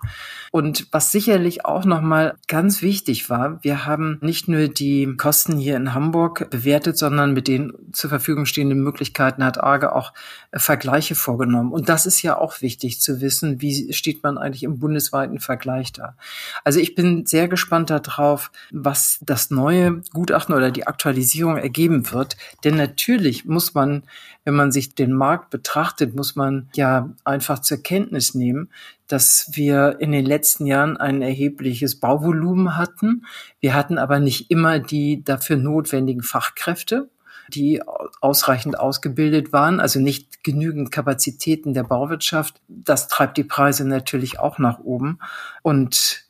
Und 0.51 0.88
was 0.92 1.12
sicherlich 1.12 1.63
auch 1.63 1.86
nochmal 1.86 2.34
ganz 2.48 2.82
wichtig 2.82 3.30
war, 3.30 3.63
wir 3.63 3.86
haben 3.86 4.18
nicht 4.22 4.48
nur 4.48 4.68
die 4.68 5.16
Kosten 5.16 5.60
hier 5.60 5.75
in 5.75 5.94
Hamburg 5.94 6.50
bewertet, 6.50 6.98
sondern 6.98 7.36
mit 7.36 7.48
den 7.48 7.72
zur 7.92 8.10
Verfügung 8.10 8.48
stehenden 8.48 8.82
Möglichkeiten 8.82 9.44
hat 9.44 9.60
ARGE 9.60 9.94
auch 9.94 10.12
Vergleiche 10.51 11.13
vorgenommen. 11.13 11.72
Und 11.72 11.89
das 11.89 12.08
ist 12.08 12.24
ja 12.24 12.36
auch 12.36 12.62
wichtig 12.62 13.00
zu 13.00 13.22
wissen, 13.22 13.62
wie 13.62 13.94
steht 13.94 14.24
man 14.24 14.39
eigentlich 14.39 14.63
im 14.63 14.80
bundesweiten 14.80 15.39
Vergleich 15.39 15.94
da. 15.94 16.16
Also 16.63 16.80
ich 16.80 16.96
bin 16.96 17.27
sehr 17.27 17.48
gespannt 17.48 17.92
darauf, 17.92 18.50
was 18.72 19.20
das 19.22 19.51
neue 19.51 20.01
Gutachten 20.13 20.56
oder 20.56 20.72
die 20.72 20.88
Aktualisierung 20.88 21.58
ergeben 21.58 22.12
wird, 22.12 22.38
denn 22.63 22.87
natürlich 22.88 23.46
muss 23.46 23.74
man, 23.74 24.03
wenn 24.44 24.56
man 24.56 24.72
sich 24.72 24.96
den 24.96 25.13
Markt 25.13 25.50
betrachtet, 25.50 26.15
muss 26.15 26.36
man 26.36 26.70
ja 26.75 27.13
einfach 27.24 27.60
zur 27.60 27.84
Kenntnis 27.84 28.34
nehmen, 28.34 28.70
dass 29.08 29.51
wir 29.53 29.98
in 30.00 30.12
den 30.12 30.25
letzten 30.25 30.65
Jahren 30.65 30.98
ein 30.98 31.22
erhebliches 31.22 32.00
Bauvolumen 32.00 32.77
hatten. 32.77 33.25
Wir 33.60 33.74
hatten 33.74 33.98
aber 33.98 34.20
nicht 34.20 34.50
immer 34.50 34.79
die 34.79 35.24
dafür 35.24 35.58
notwendigen 35.58 36.24
Fachkräfte 36.24 37.10
die 37.50 37.82
ausreichend 38.20 38.77
ausgebildet 38.77 39.53
waren, 39.53 39.79
also 39.79 40.01
nicht 40.01 40.44
genügend 40.44 40.91
Kapazitäten 40.91 41.74
der 41.74 41.84
Bauwirtschaft. 41.84 42.60
Das 42.67 43.08
treibt 43.08 43.38
die 43.38 43.46
Preise 43.46 43.88
natürlich 43.88 44.38
auch 44.38 44.60
nach 44.60 44.79
oben. 44.79 45.20
Und 45.62 46.26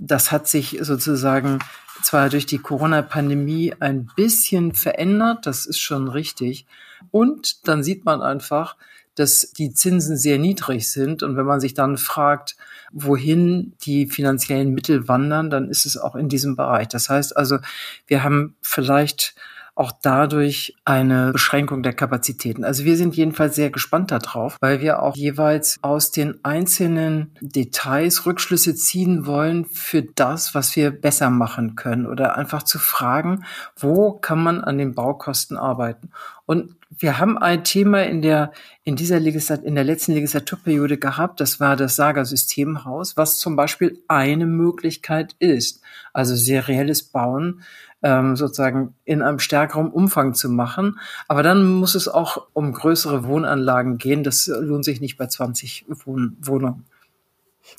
das 0.00 0.32
hat 0.32 0.48
sich 0.48 0.78
sozusagen 0.80 1.58
zwar 2.02 2.30
durch 2.30 2.46
die 2.46 2.58
Corona-Pandemie 2.58 3.74
ein 3.78 4.10
bisschen 4.16 4.74
verändert, 4.74 5.46
das 5.46 5.66
ist 5.66 5.78
schon 5.78 6.08
richtig. 6.08 6.66
Und 7.10 7.68
dann 7.68 7.82
sieht 7.82 8.04
man 8.04 8.22
einfach, 8.22 8.76
dass 9.14 9.50
die 9.52 9.72
Zinsen 9.72 10.16
sehr 10.16 10.38
niedrig 10.38 10.90
sind. 10.90 11.22
Und 11.22 11.36
wenn 11.36 11.44
man 11.44 11.60
sich 11.60 11.74
dann 11.74 11.98
fragt, 11.98 12.56
wohin 12.92 13.74
die 13.82 14.06
finanziellen 14.06 14.72
Mittel 14.72 15.08
wandern, 15.08 15.50
dann 15.50 15.68
ist 15.68 15.84
es 15.84 15.98
auch 15.98 16.14
in 16.14 16.28
diesem 16.30 16.56
Bereich. 16.56 16.88
Das 16.88 17.10
heißt 17.10 17.36
also, 17.36 17.58
wir 18.06 18.24
haben 18.24 18.54
vielleicht 18.62 19.34
auch 19.74 19.92
dadurch 20.02 20.76
eine 20.84 21.32
Beschränkung 21.32 21.82
der 21.82 21.92
Kapazitäten. 21.92 22.64
Also 22.64 22.84
wir 22.84 22.96
sind 22.96 23.16
jedenfalls 23.16 23.54
sehr 23.54 23.70
gespannt 23.70 24.10
darauf, 24.10 24.56
weil 24.60 24.80
wir 24.80 25.02
auch 25.02 25.16
jeweils 25.16 25.78
aus 25.82 26.10
den 26.10 26.44
einzelnen 26.44 27.32
Details 27.40 28.26
Rückschlüsse 28.26 28.74
ziehen 28.74 29.26
wollen 29.26 29.64
für 29.64 30.02
das, 30.02 30.54
was 30.54 30.76
wir 30.76 30.90
besser 30.90 31.30
machen 31.30 31.76
können 31.76 32.06
oder 32.06 32.36
einfach 32.36 32.62
zu 32.62 32.78
fragen, 32.78 33.44
wo 33.76 34.12
kann 34.12 34.42
man 34.42 34.62
an 34.62 34.78
den 34.78 34.94
Baukosten 34.94 35.56
arbeiten. 35.56 36.10
Und 36.50 36.74
wir 36.98 37.20
haben 37.20 37.38
ein 37.38 37.62
Thema 37.62 38.02
in 38.02 38.22
der, 38.22 38.50
in 38.82 38.96
dieser 38.96 39.20
Legislat 39.20 39.62
in 39.62 39.76
der 39.76 39.84
letzten 39.84 40.14
Legislaturperiode 40.14 40.98
gehabt, 40.98 41.38
das 41.38 41.60
war 41.60 41.76
das 41.76 41.94
Saga-Systemhaus, 41.94 43.16
was 43.16 43.38
zum 43.38 43.54
Beispiel 43.54 44.02
eine 44.08 44.46
Möglichkeit 44.46 45.36
ist. 45.38 45.80
Also 46.12 46.34
serielles 46.34 47.04
Bauen 47.04 47.62
ähm, 48.02 48.34
sozusagen 48.34 48.96
in 49.04 49.22
einem 49.22 49.38
stärkeren 49.38 49.92
Umfang 49.92 50.34
zu 50.34 50.48
machen. 50.48 50.98
Aber 51.28 51.44
dann 51.44 51.64
muss 51.64 51.94
es 51.94 52.08
auch 52.08 52.48
um 52.52 52.72
größere 52.72 53.22
Wohnanlagen 53.22 53.96
gehen. 53.96 54.24
Das 54.24 54.48
lohnt 54.48 54.84
sich 54.84 55.00
nicht 55.00 55.18
bei 55.18 55.28
20 55.28 55.84
Wohn 56.04 56.36
Wohnungen. 56.40 56.84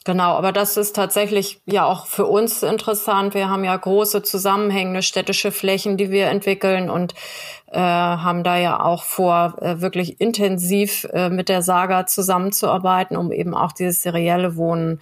Genau, 0.04 0.34
aber 0.36 0.52
das 0.52 0.78
ist 0.78 0.96
tatsächlich 0.96 1.62
ja 1.66 1.86
auch 1.86 2.08
für 2.08 2.26
uns 2.26 2.64
interessant. 2.64 3.34
Wir 3.34 3.50
haben 3.50 3.64
ja 3.64 3.76
große 3.76 4.24
zusammenhängende 4.24 5.04
städtische 5.04 5.52
Flächen, 5.52 5.96
die 5.96 6.10
wir 6.10 6.28
entwickeln 6.28 6.90
und 6.90 7.14
äh, 7.72 7.80
haben 7.80 8.44
da 8.44 8.58
ja 8.58 8.84
auch 8.84 9.04
vor, 9.04 9.56
äh, 9.62 9.80
wirklich 9.80 10.20
intensiv 10.20 11.06
äh, 11.14 11.30
mit 11.30 11.50
der 11.50 11.62
Saga 11.62 12.06
zusammenzuarbeiten, 12.06 13.16
um 13.16 13.32
eben 13.32 13.54
auch 13.54 13.72
dieses 13.72 14.02
serielle 14.02 14.56
Wohnen 14.56 15.00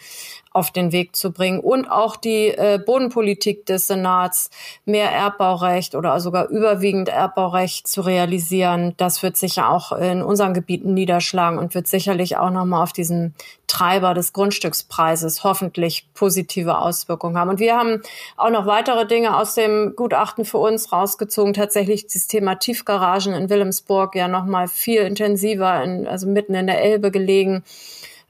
auf 0.51 0.71
den 0.71 0.91
Weg 0.91 1.15
zu 1.15 1.31
bringen 1.31 1.59
und 1.59 1.89
auch 1.89 2.15
die 2.15 2.47
äh, 2.47 2.79
Bodenpolitik 2.83 3.65
des 3.65 3.87
Senats, 3.87 4.49
mehr 4.85 5.11
Erbbaurecht 5.11 5.95
oder 5.95 6.19
sogar 6.19 6.49
überwiegend 6.49 7.09
Erbbaurecht 7.09 7.87
zu 7.87 8.01
realisieren. 8.01 8.93
Das 8.97 9.21
wird 9.21 9.37
sicher 9.37 9.69
auch 9.69 9.91
in 9.91 10.23
unseren 10.23 10.53
Gebieten 10.53 10.93
niederschlagen 10.93 11.59
und 11.59 11.75
wird 11.75 11.87
sicherlich 11.87 12.37
auch 12.37 12.49
nochmal 12.49 12.83
auf 12.83 12.93
diesen 12.93 13.35
Treiber 13.67 14.15
des 14.15 14.33
Grundstückspreises 14.33 15.43
hoffentlich 15.43 16.07
positive 16.13 16.79
Auswirkungen 16.79 17.37
haben. 17.37 17.51
Und 17.51 17.59
wir 17.59 17.77
haben 17.77 18.01
auch 18.35 18.49
noch 18.49 18.65
weitere 18.65 19.05
Dinge 19.05 19.37
aus 19.37 19.53
dem 19.53 19.93
Gutachten 19.95 20.45
für 20.45 20.57
uns 20.57 20.91
rausgezogen. 20.91 21.53
Tatsächlich 21.53 22.07
das 22.07 22.25
Thema 22.25 22.55
Tiefgaragen 22.55 23.33
in 23.33 23.49
Wilhelmsburg 23.49 24.15
ja 24.15 24.27
nochmal 24.27 24.67
viel 24.67 25.01
intensiver, 25.01 25.83
in, 25.83 26.07
also 26.07 26.27
mitten 26.27 26.55
in 26.55 26.65
der 26.65 26.81
Elbe 26.81 27.11
gelegen 27.11 27.63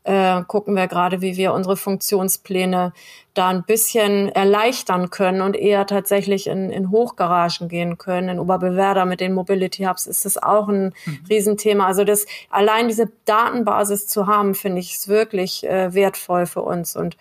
äh, 0.10 0.44
gucken 0.48 0.76
wir 0.76 0.88
gerade, 0.88 1.22
wie 1.22 1.38
wir 1.38 1.54
unsere 1.54 1.78
Funktionspläne 1.78 2.94
da 3.36 3.50
ein 3.50 3.64
bisschen 3.64 4.30
erleichtern 4.30 5.12
können 5.12 5.42
und 5.42 5.56
eher 5.56 5.86
tatsächlich 5.86 6.48
in, 6.48 6.72
in 6.72 6.90
Hochgaragen 6.90 7.70
gehen 7.70 8.00
können. 8.00 8.28
In 8.28 8.40
Oberbewerder 8.40 9.06
mit 9.06 9.20
den 9.20 9.34
Mobility 9.34 9.84
Hubs 9.84 10.08
ist 10.08 10.26
das 10.26 10.42
auch 10.42 10.68
ein 10.68 10.96
mhm. 11.06 11.20
Riesenthema. 11.30 11.86
Also 11.86 12.04
das 12.06 12.26
allein 12.50 12.88
diese 12.88 13.12
Datenbasis 13.26 14.08
zu 14.08 14.26
haben, 14.26 14.56
finde 14.56 14.80
ich, 14.80 14.96
ist 14.96 15.08
wirklich 15.10 15.64
äh, 15.64 15.94
wertvoll 15.94 16.48
für 16.48 16.64
uns 16.64 16.96
und 16.96 17.16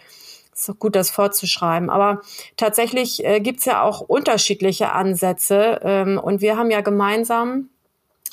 ist 0.54 0.70
auch 0.70 0.78
gut, 0.78 0.96
das 0.96 1.10
vorzuschreiben. 1.10 1.90
Aber 1.90 2.22
tatsächlich 2.56 3.22
äh, 3.22 3.40
gibt's 3.40 3.66
ja 3.66 3.82
auch 3.82 4.00
unterschiedliche 4.00 4.92
Ansätze 4.92 5.80
ähm, 5.82 6.18
und 6.18 6.40
wir 6.40 6.56
haben 6.56 6.70
ja 6.70 6.80
gemeinsam 6.80 7.68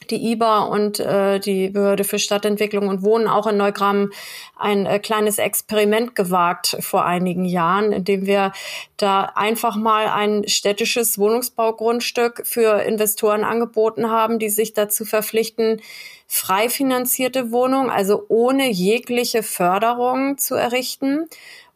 die 0.07 0.31
IBA 0.31 0.63
und 0.65 0.99
äh, 0.99 1.39
die 1.39 1.69
Behörde 1.69 2.03
für 2.03 2.19
Stadtentwicklung 2.19 2.87
und 2.87 3.01
Wohnen 3.01 3.27
auch 3.27 3.47
in 3.47 3.57
Neugramm 3.57 4.11
ein 4.57 4.85
äh, 4.85 4.99
kleines 4.99 5.37
Experiment 5.37 6.15
gewagt 6.15 6.77
vor 6.79 7.05
einigen 7.05 7.45
Jahren, 7.45 7.91
indem 7.91 8.25
wir 8.25 8.51
da 8.97 9.31
einfach 9.35 9.75
mal 9.75 10.07
ein 10.07 10.47
städtisches 10.47 11.17
Wohnungsbaugrundstück 11.17 12.43
für 12.45 12.81
Investoren 12.81 13.43
angeboten 13.43 14.09
haben, 14.09 14.39
die 14.39 14.49
sich 14.49 14.73
dazu 14.73 15.05
verpflichten, 15.05 15.81
frei 16.27 16.69
finanzierte 16.69 17.51
Wohnungen, 17.51 17.89
also 17.89 18.25
ohne 18.29 18.69
jegliche 18.69 19.43
Förderung 19.43 20.37
zu 20.37 20.55
errichten 20.55 21.27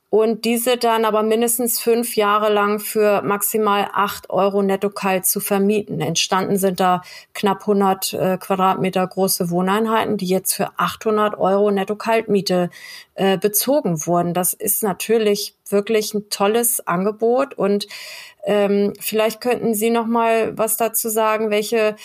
und 0.10 0.44
diese 0.44 0.78
dann 0.78 1.06
aber 1.06 1.22
mindestens 1.22 1.80
fünf 1.80 2.16
Jahre 2.16 2.52
lang 2.52 2.80
für 2.80 3.22
maximal 3.22 3.90
acht 3.94 4.32
Euro 4.32 4.64
netto 4.64 4.90
kalt 4.90 5.28
zu 5.28 5.40
vermieten. 5.40 6.02
Entstanden 6.02 6.58
sind 6.58 6.80
da 6.80 7.04
knapp 7.34 7.62
100 7.62 8.14
äh, 8.14 8.38
Quadratmeter 8.40 9.06
große 9.06 9.52
Wohneinheiten, 9.52 10.18
die 10.18 10.26
jetzt 10.26 10.54
für 10.54 10.72
800 10.78 11.38
Euro 11.38 11.70
netto 11.70 11.96
Kaltmiete 11.96 12.72
äh, 13.14 13.38
bezogen 13.38 14.06
wurden. 14.08 14.34
Das 14.34 14.54
ist 14.54 14.82
natürlich 14.82 15.56
wirklich 15.70 16.16
ein 16.16 16.30
tolles 16.30 16.86
Angebot 16.88 17.54
und 17.54 17.88
ähm, 18.46 18.94
vielleicht 19.00 19.42
könnten 19.42 19.76
Sie 19.76 19.92
noch 19.92 20.08
mal 20.08 20.58
was 20.58 20.78
dazu 20.78 21.10
sagen, 21.10 21.52
welche 21.52 21.96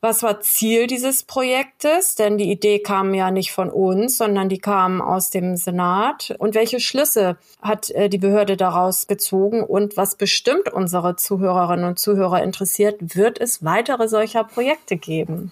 was 0.00 0.22
war 0.22 0.40
Ziel 0.40 0.86
dieses 0.86 1.22
Projektes? 1.22 2.14
Denn 2.14 2.38
die 2.38 2.50
Idee 2.50 2.78
kam 2.78 3.14
ja 3.14 3.30
nicht 3.30 3.52
von 3.52 3.70
uns, 3.70 4.18
sondern 4.18 4.48
die 4.48 4.58
kam 4.58 5.00
aus 5.00 5.30
dem 5.30 5.56
Senat. 5.56 6.34
Und 6.38 6.54
welche 6.54 6.80
Schlüsse 6.80 7.36
hat 7.62 7.90
äh, 7.90 8.08
die 8.08 8.18
Behörde 8.18 8.56
daraus 8.56 9.06
gezogen? 9.06 9.62
Und 9.62 9.96
was 9.96 10.16
bestimmt 10.16 10.72
unsere 10.72 11.16
Zuhörerinnen 11.16 11.86
und 11.86 11.98
Zuhörer 11.98 12.42
interessiert, 12.42 13.16
wird 13.16 13.40
es 13.40 13.64
weitere 13.64 14.08
solcher 14.08 14.44
Projekte 14.44 14.96
geben? 14.96 15.50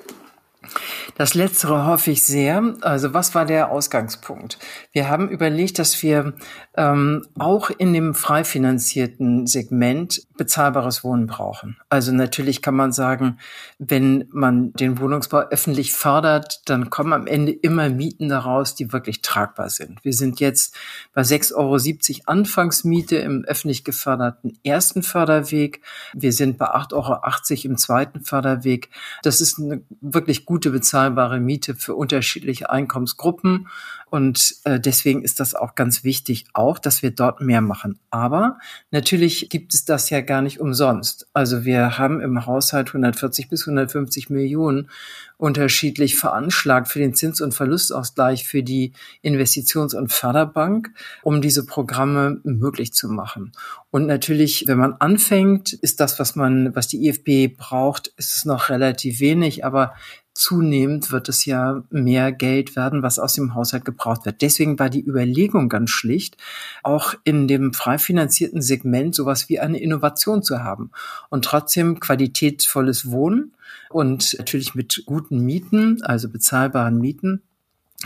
Das 1.16 1.34
Letztere 1.34 1.86
hoffe 1.86 2.10
ich 2.10 2.22
sehr. 2.22 2.74
Also 2.80 3.14
was 3.14 3.34
war 3.34 3.46
der 3.46 3.70
Ausgangspunkt? 3.70 4.58
Wir 4.92 5.08
haben 5.08 5.28
überlegt, 5.28 5.78
dass 5.78 6.02
wir 6.02 6.34
ähm, 6.76 7.26
auch 7.38 7.70
in 7.70 7.92
dem 7.92 8.14
frei 8.14 8.44
finanzierten 8.44 9.46
Segment 9.46 10.22
bezahlbares 10.36 11.04
Wohnen 11.04 11.26
brauchen. 11.26 11.76
Also 11.88 12.12
natürlich 12.12 12.62
kann 12.62 12.74
man 12.74 12.92
sagen, 12.92 13.38
wenn 13.78 14.28
man 14.32 14.72
den 14.72 14.98
Wohnungsbau 14.98 15.38
öffentlich 15.50 15.92
fördert, 15.92 16.68
dann 16.68 16.90
kommen 16.90 17.12
am 17.12 17.26
Ende 17.26 17.52
immer 17.52 17.88
Mieten 17.88 18.28
daraus, 18.28 18.74
die 18.74 18.92
wirklich 18.92 19.22
tragbar 19.22 19.70
sind. 19.70 20.04
Wir 20.04 20.12
sind 20.12 20.40
jetzt 20.40 20.74
bei 21.12 21.22
6,70 21.22 21.54
Euro 21.56 22.22
Anfangsmiete 22.26 23.16
im 23.16 23.44
öffentlich 23.44 23.84
geförderten 23.84 24.58
ersten 24.64 25.02
Förderweg. 25.02 25.80
Wir 26.12 26.32
sind 26.32 26.58
bei 26.58 26.66
8,80 26.66 26.92
Euro 26.94 27.20
im 27.64 27.78
zweiten 27.78 28.24
Förderweg. 28.24 28.90
Das 29.22 29.40
ist 29.40 29.58
eine 29.58 29.82
wirklich 30.00 30.46
gute 30.46 30.53
bezahlbare 30.58 31.40
Miete 31.40 31.74
für 31.74 31.94
unterschiedliche 31.94 32.70
Einkommensgruppen. 32.70 33.68
Und 34.10 34.54
äh, 34.62 34.78
deswegen 34.78 35.22
ist 35.22 35.40
das 35.40 35.56
auch 35.56 35.74
ganz 35.74 36.04
wichtig, 36.04 36.44
auch, 36.52 36.78
dass 36.78 37.02
wir 37.02 37.10
dort 37.10 37.40
mehr 37.40 37.60
machen. 37.60 37.98
Aber 38.10 38.58
natürlich 38.92 39.48
gibt 39.48 39.74
es 39.74 39.84
das 39.84 40.08
ja 40.08 40.20
gar 40.20 40.40
nicht 40.40 40.60
umsonst. 40.60 41.26
Also 41.32 41.64
wir 41.64 41.98
haben 41.98 42.20
im 42.20 42.46
Haushalt 42.46 42.88
140 42.88 43.48
bis 43.48 43.62
150 43.62 44.30
Millionen 44.30 44.88
unterschiedlich 45.36 46.14
veranschlagt 46.14 46.86
für 46.86 47.00
den 47.00 47.14
Zins- 47.14 47.40
und 47.40 47.54
Verlustausgleich 47.54 48.46
für 48.46 48.62
die 48.62 48.92
Investitions- 49.22 49.96
und 49.96 50.12
Förderbank, 50.12 50.92
um 51.22 51.42
diese 51.42 51.66
Programme 51.66 52.40
möglich 52.44 52.92
zu 52.92 53.08
machen. 53.08 53.50
Und 53.90 54.06
natürlich, 54.06 54.66
wenn 54.68 54.78
man 54.78 54.94
anfängt, 54.94 55.72
ist 55.72 55.98
das, 55.98 56.20
was 56.20 56.36
man, 56.36 56.74
was 56.76 56.86
die 56.86 57.08
IFB 57.08 57.56
braucht, 57.56 58.08
ist 58.16 58.36
es 58.36 58.44
noch 58.44 58.68
relativ 58.68 59.18
wenig, 59.18 59.64
aber 59.64 59.94
zunehmend 60.34 61.12
wird 61.12 61.28
es 61.28 61.44
ja 61.44 61.84
mehr 61.90 62.32
Geld 62.32 62.76
werden, 62.76 63.02
was 63.02 63.18
aus 63.18 63.34
dem 63.34 63.54
Haushalt 63.54 63.84
gebraucht 63.84 64.26
wird. 64.26 64.42
Deswegen 64.42 64.78
war 64.78 64.90
die 64.90 65.04
Überlegung 65.04 65.68
ganz 65.68 65.90
schlicht, 65.90 66.36
auch 66.82 67.14
in 67.24 67.46
dem 67.46 67.72
frei 67.72 67.98
finanzierten 67.98 68.60
Segment 68.60 69.14
sowas 69.14 69.48
wie 69.48 69.60
eine 69.60 69.80
Innovation 69.80 70.42
zu 70.42 70.62
haben 70.62 70.90
und 71.30 71.44
trotzdem 71.44 72.00
qualitätsvolles 72.00 73.10
Wohnen 73.10 73.52
und 73.90 74.36
natürlich 74.38 74.74
mit 74.74 75.04
guten 75.06 75.40
Mieten, 75.40 76.02
also 76.02 76.28
bezahlbaren 76.28 76.98
Mieten 76.98 77.42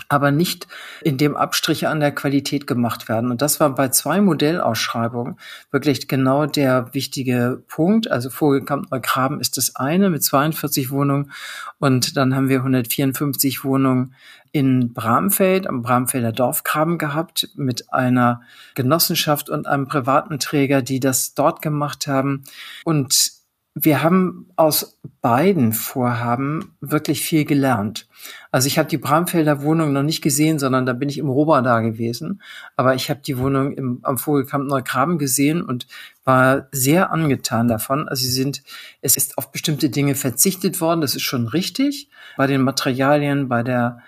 aber 0.08 0.30
nicht 0.30 0.66
in 1.02 1.16
dem 1.16 1.36
Abstriche 1.36 1.88
an 1.88 2.00
der 2.00 2.12
Qualität 2.12 2.66
gemacht 2.66 3.08
werden. 3.08 3.30
Und 3.30 3.42
das 3.42 3.60
war 3.60 3.74
bei 3.74 3.88
zwei 3.88 4.20
Modellausschreibungen 4.20 5.38
wirklich 5.70 6.08
genau 6.08 6.46
der 6.46 6.92
wichtige 6.94 7.62
Punkt. 7.68 8.10
Also 8.10 8.30
Vogelkamp 8.30 8.90
Neugraben 8.90 9.40
ist 9.40 9.56
das 9.56 9.76
eine 9.76 10.10
mit 10.10 10.22
42 10.22 10.90
Wohnungen 10.90 11.32
und 11.78 12.16
dann 12.16 12.34
haben 12.34 12.48
wir 12.48 12.58
154 12.58 13.64
Wohnungen 13.64 14.14
in 14.52 14.92
Bramfeld 14.92 15.66
am 15.66 15.82
Bramfelder 15.82 16.32
Dorfgraben 16.32 16.98
gehabt 16.98 17.50
mit 17.54 17.92
einer 17.92 18.40
Genossenschaft 18.74 19.50
und 19.50 19.66
einem 19.66 19.88
privaten 19.88 20.38
Träger, 20.38 20.82
die 20.82 21.00
das 21.00 21.34
dort 21.34 21.62
gemacht 21.62 22.06
haben. 22.06 22.44
Und 22.84 23.37
wir 23.84 24.02
haben 24.02 24.46
aus 24.56 24.98
beiden 25.20 25.72
Vorhaben 25.72 26.74
wirklich 26.80 27.22
viel 27.22 27.44
gelernt. 27.44 28.08
Also 28.50 28.66
ich 28.66 28.78
habe 28.78 28.88
die 28.88 28.98
Bramfelder 28.98 29.62
Wohnung 29.62 29.92
noch 29.92 30.02
nicht 30.02 30.22
gesehen, 30.22 30.58
sondern 30.58 30.86
da 30.86 30.92
bin 30.92 31.08
ich 31.08 31.18
im 31.18 31.28
Rober 31.28 31.62
da 31.62 31.80
gewesen. 31.80 32.42
Aber 32.76 32.94
ich 32.94 33.10
habe 33.10 33.20
die 33.20 33.38
Wohnung 33.38 33.72
im, 33.72 34.00
am 34.02 34.18
Vogelkamp 34.18 34.68
Neugraben 34.68 35.18
gesehen 35.18 35.62
und 35.62 35.86
war 36.24 36.68
sehr 36.72 37.12
angetan 37.12 37.68
davon. 37.68 38.08
Also 38.08 38.24
sie 38.24 38.32
sind, 38.32 38.62
es 39.00 39.16
ist 39.16 39.38
auf 39.38 39.52
bestimmte 39.52 39.90
Dinge 39.90 40.14
verzichtet 40.14 40.80
worden, 40.80 41.00
das 41.00 41.14
ist 41.14 41.22
schon 41.22 41.46
richtig. 41.46 42.08
Bei 42.36 42.46
den 42.46 42.62
Materialien, 42.62 43.48
bei 43.48 43.62
der 43.62 43.98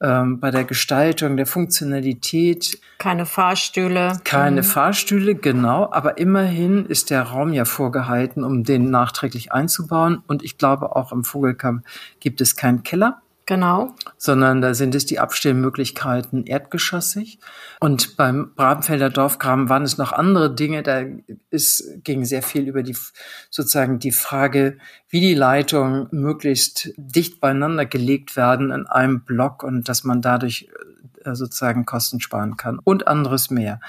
ähm, 0.00 0.40
bei 0.40 0.50
der 0.50 0.64
Gestaltung, 0.64 1.36
der 1.36 1.46
Funktionalität. 1.46 2.80
Keine 2.98 3.26
Fahrstühle. 3.26 4.20
Keine 4.24 4.62
mhm. 4.62 4.66
Fahrstühle, 4.66 5.34
genau. 5.34 5.90
Aber 5.92 6.18
immerhin 6.18 6.86
ist 6.86 7.10
der 7.10 7.22
Raum 7.22 7.52
ja 7.52 7.64
vorgehalten, 7.64 8.44
um 8.44 8.64
den 8.64 8.90
nachträglich 8.90 9.52
einzubauen. 9.52 10.22
Und 10.26 10.42
ich 10.42 10.58
glaube, 10.58 10.96
auch 10.96 11.12
im 11.12 11.24
Vogelkamp 11.24 11.84
gibt 12.20 12.40
es 12.40 12.56
keinen 12.56 12.82
Keller. 12.82 13.20
Genau. 13.50 13.96
Sondern 14.16 14.60
da 14.60 14.74
sind 14.74 14.94
es 14.94 15.06
die 15.06 15.18
Abstellmöglichkeiten 15.18 16.46
erdgeschossig. 16.46 17.40
Und 17.80 18.16
beim 18.16 18.54
Brabenfelder 18.54 19.10
Dorfgraben 19.10 19.68
waren 19.68 19.82
es 19.82 19.98
noch 19.98 20.12
andere 20.12 20.54
Dinge. 20.54 20.84
Da 20.84 21.02
ist, 21.50 22.04
ging 22.04 22.24
sehr 22.24 22.44
viel 22.44 22.68
über 22.68 22.84
die, 22.84 22.96
sozusagen 23.50 23.98
die 23.98 24.12
Frage, 24.12 24.78
wie 25.08 25.20
die 25.20 25.34
Leitungen 25.34 26.06
möglichst 26.12 26.92
dicht 26.96 27.40
beieinander 27.40 27.86
gelegt 27.86 28.36
werden 28.36 28.70
in 28.70 28.86
einem 28.86 29.24
Block 29.24 29.64
und 29.64 29.88
dass 29.88 30.04
man 30.04 30.22
dadurch 30.22 30.68
äh, 31.24 31.34
sozusagen 31.34 31.86
Kosten 31.86 32.20
sparen 32.20 32.56
kann 32.56 32.78
und 32.78 33.08
anderes 33.08 33.50
mehr. 33.50 33.80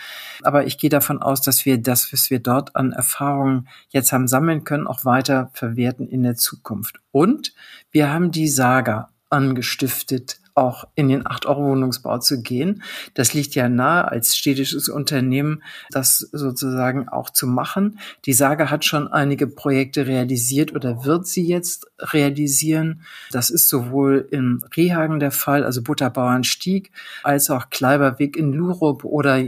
Aber 0.42 0.66
ich 0.66 0.80
gehe 0.80 0.90
davon 0.90 1.22
aus, 1.22 1.40
dass 1.40 1.68
wir 1.68 1.80
das, 1.80 2.12
was 2.12 2.32
wir 2.32 2.40
dort 2.40 2.76
an 2.76 2.94
Erfahrungen 2.94 3.68
jetzt 3.90 4.12
haben 4.12 4.28
sammeln 4.28 4.64
können, 4.64 4.88
auch 4.88 5.06
weiter 5.06 5.52
verwerten 5.54 6.08
in 6.08 6.24
der 6.24 6.36
Zukunft. 6.36 7.00
Und 7.12 7.54
wir 7.92 8.12
haben 8.12 8.32
die 8.32 8.48
Saga 8.48 9.12
angestiftet, 9.32 10.40
auch 10.54 10.86
in 10.96 11.08
den 11.08 11.24
8-Euro-Wohnungsbau 11.24 12.20
zu 12.20 12.42
gehen. 12.42 12.84
Das 13.14 13.34
liegt 13.34 13.56
ja 13.56 13.70
nahe, 13.70 14.08
als 14.10 14.36
städtisches 14.36 14.90
Unternehmen 14.90 15.64
das 15.90 16.20
sozusagen 16.20 17.08
auch 17.08 17.30
zu 17.30 17.48
machen. 17.48 18.00
Die 18.26 18.34
Sage 18.34 18.70
hat 18.70 18.84
schon 18.84 19.08
einige 19.08 19.48
Projekte 19.48 20.08
realisiert 20.08 20.76
oder 20.76 21.06
wird 21.06 21.26
sie 21.26 21.46
jetzt 21.46 21.88
realisieren. 22.00 23.02
Das 23.32 23.50
ist 23.50 23.70
sowohl 23.70 24.28
in 24.32 24.64
Rehagen 24.76 25.20
der 25.20 25.32
Fall, 25.32 25.64
also 25.64 25.82
Butterbauernstieg, 25.82 26.92
als 27.24 27.50
auch 27.50 27.70
Kleiberweg 27.70 28.36
in 28.36 28.52
Lurup 28.52 29.06
oder 29.06 29.42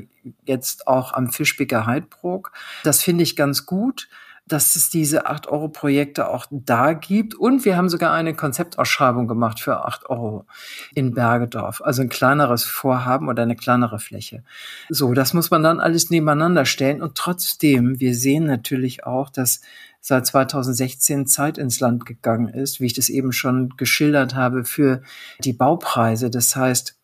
jetzt 0.46 0.88
auch 0.88 1.14
am 1.14 1.32
Fischbecker 1.32 1.86
Heidbrook. 1.86 2.54
Das 2.84 3.04
finde 3.04 3.24
ich 3.24 3.36
ganz 3.36 3.66
gut 3.66 4.08
dass 4.46 4.76
es 4.76 4.90
diese 4.90 5.28
8-Euro-Projekte 5.28 6.28
auch 6.28 6.46
da 6.52 6.94
gibt. 6.94 7.34
Und 7.34 7.64
wir 7.64 7.78
haben 7.78 7.88
sogar 7.88 8.12
eine 8.12 8.34
Konzeptausschreibung 8.34 9.28
gemacht 9.28 9.60
für 9.60 9.86
8 9.86 10.10
Euro 10.10 10.46
in 10.94 11.14
Bergedorf. 11.14 11.82
Also 11.82 12.02
ein 12.02 12.10
kleineres 12.10 12.66
Vorhaben 12.66 13.30
oder 13.30 13.44
eine 13.44 13.56
kleinere 13.56 14.00
Fläche. 14.00 14.44
So, 14.90 15.14
das 15.14 15.34
muss 15.34 15.50
man 15.50 15.64
dann 15.64 15.80
alles 15.80 16.10
nebeneinander 16.10 16.66
stellen. 16.66 17.02
Und 17.02 17.16
trotzdem, 17.16 18.00
wir 18.00 18.16
sehen 18.16 18.46
natürlich 18.46 19.06
auch, 19.06 19.30
dass 19.30 19.62
seit 20.02 20.28
2016 20.28 21.28
Zeit 21.28 21.58
ins 21.58 21.80
Land 21.80 22.06
gegangen 22.06 22.50
ist, 22.50 22.82
wie 22.82 22.88
ich 22.88 22.94
das 22.94 23.08
eben 23.08 23.32
schon 23.32 23.70
geschildert 23.78 24.36
habe, 24.36 24.66
für 24.66 25.02
die 25.40 25.54
Baupreise. 25.54 26.30
Das 26.30 26.54
heißt, 26.58 26.98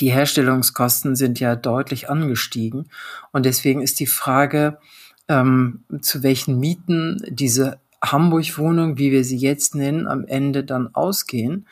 die 0.00 0.12
Herstellungskosten 0.12 1.16
sind 1.16 1.40
ja 1.40 1.56
deutlich 1.56 2.08
angestiegen. 2.08 2.88
Und 3.32 3.44
deswegen 3.44 3.82
ist 3.82 3.98
die 3.98 4.06
Frage, 4.06 4.78
ähm, 5.28 5.84
zu 6.00 6.22
welchen 6.22 6.58
Mieten 6.58 7.22
diese 7.28 7.78
Hamburg-Wohnung, 8.04 8.98
wie 8.98 9.12
wir 9.12 9.24
sie 9.24 9.36
jetzt 9.36 9.74
nennen, 9.74 10.06
am 10.06 10.24
Ende 10.26 10.64
dann 10.64 10.94
ausgehen. 10.94 11.66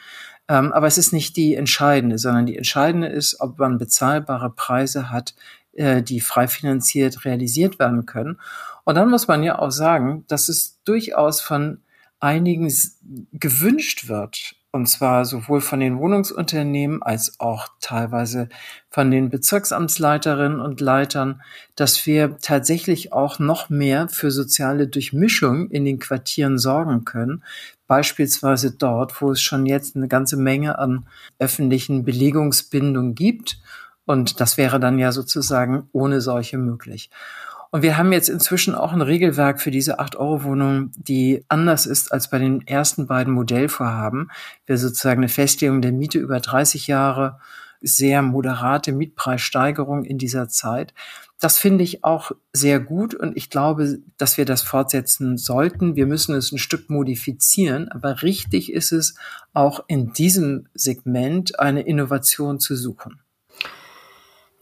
Ähm, 0.48 0.72
aber 0.72 0.86
es 0.86 0.98
ist 0.98 1.12
nicht 1.12 1.36
die 1.36 1.54
entscheidende, 1.54 2.18
sondern 2.18 2.46
die 2.46 2.56
entscheidende 2.56 3.08
ist, 3.08 3.40
ob 3.40 3.58
man 3.58 3.78
bezahlbare 3.78 4.50
Preise 4.50 5.10
hat, 5.10 5.34
äh, 5.72 6.02
die 6.02 6.20
frei 6.20 6.48
finanziert 6.48 7.24
realisiert 7.24 7.78
werden 7.78 8.06
können. 8.06 8.38
Und 8.84 8.96
dann 8.96 9.10
muss 9.10 9.28
man 9.28 9.42
ja 9.42 9.58
auch 9.58 9.70
sagen, 9.70 10.24
dass 10.28 10.48
es 10.48 10.82
durchaus 10.84 11.40
von 11.40 11.78
einigen 12.20 12.72
gewünscht 13.32 14.08
wird, 14.08 14.56
und 14.74 14.86
zwar 14.86 15.24
sowohl 15.24 15.60
von 15.60 15.78
den 15.78 16.00
Wohnungsunternehmen 16.00 17.00
als 17.00 17.38
auch 17.38 17.68
teilweise 17.80 18.48
von 18.90 19.08
den 19.12 19.30
Bezirksamtsleiterinnen 19.30 20.58
und 20.58 20.80
Leitern, 20.80 21.42
dass 21.76 22.04
wir 22.06 22.38
tatsächlich 22.38 23.12
auch 23.12 23.38
noch 23.38 23.70
mehr 23.70 24.08
für 24.08 24.32
soziale 24.32 24.88
Durchmischung 24.88 25.70
in 25.70 25.84
den 25.84 26.00
Quartieren 26.00 26.58
sorgen 26.58 27.04
können. 27.04 27.44
Beispielsweise 27.86 28.72
dort, 28.72 29.22
wo 29.22 29.30
es 29.30 29.40
schon 29.40 29.64
jetzt 29.64 29.94
eine 29.94 30.08
ganze 30.08 30.36
Menge 30.36 30.76
an 30.76 31.06
öffentlichen 31.38 32.04
Belegungsbindung 32.04 33.14
gibt. 33.14 33.60
Und 34.06 34.40
das 34.40 34.56
wäre 34.56 34.80
dann 34.80 34.98
ja 34.98 35.12
sozusagen 35.12 35.88
ohne 35.92 36.20
solche 36.20 36.58
möglich. 36.58 37.10
Und 37.74 37.82
wir 37.82 37.98
haben 37.98 38.12
jetzt 38.12 38.28
inzwischen 38.28 38.76
auch 38.76 38.92
ein 38.92 39.02
Regelwerk 39.02 39.60
für 39.60 39.72
diese 39.72 39.98
8-Euro-Wohnung, 39.98 40.92
die 40.94 41.44
anders 41.48 41.86
ist 41.86 42.12
als 42.12 42.30
bei 42.30 42.38
den 42.38 42.64
ersten 42.68 43.08
beiden 43.08 43.34
Modellvorhaben. 43.34 44.30
Wir 44.64 44.78
sozusagen 44.78 45.22
eine 45.22 45.28
Festlegung 45.28 45.82
der 45.82 45.90
Miete 45.90 46.20
über 46.20 46.38
30 46.38 46.86
Jahre, 46.86 47.40
sehr 47.80 48.22
moderate 48.22 48.92
Mietpreissteigerung 48.92 50.04
in 50.04 50.18
dieser 50.18 50.48
Zeit. 50.48 50.94
Das 51.40 51.58
finde 51.58 51.82
ich 51.82 52.04
auch 52.04 52.30
sehr 52.52 52.78
gut 52.78 53.12
und 53.12 53.36
ich 53.36 53.50
glaube, 53.50 53.98
dass 54.18 54.38
wir 54.38 54.44
das 54.44 54.62
fortsetzen 54.62 55.36
sollten. 55.36 55.96
Wir 55.96 56.06
müssen 56.06 56.36
es 56.36 56.52
ein 56.52 56.58
Stück 56.58 56.90
modifizieren, 56.90 57.88
aber 57.88 58.22
richtig 58.22 58.72
ist 58.72 58.92
es, 58.92 59.16
auch 59.52 59.82
in 59.88 60.12
diesem 60.12 60.68
Segment 60.74 61.58
eine 61.58 61.82
Innovation 61.82 62.60
zu 62.60 62.76
suchen. 62.76 63.23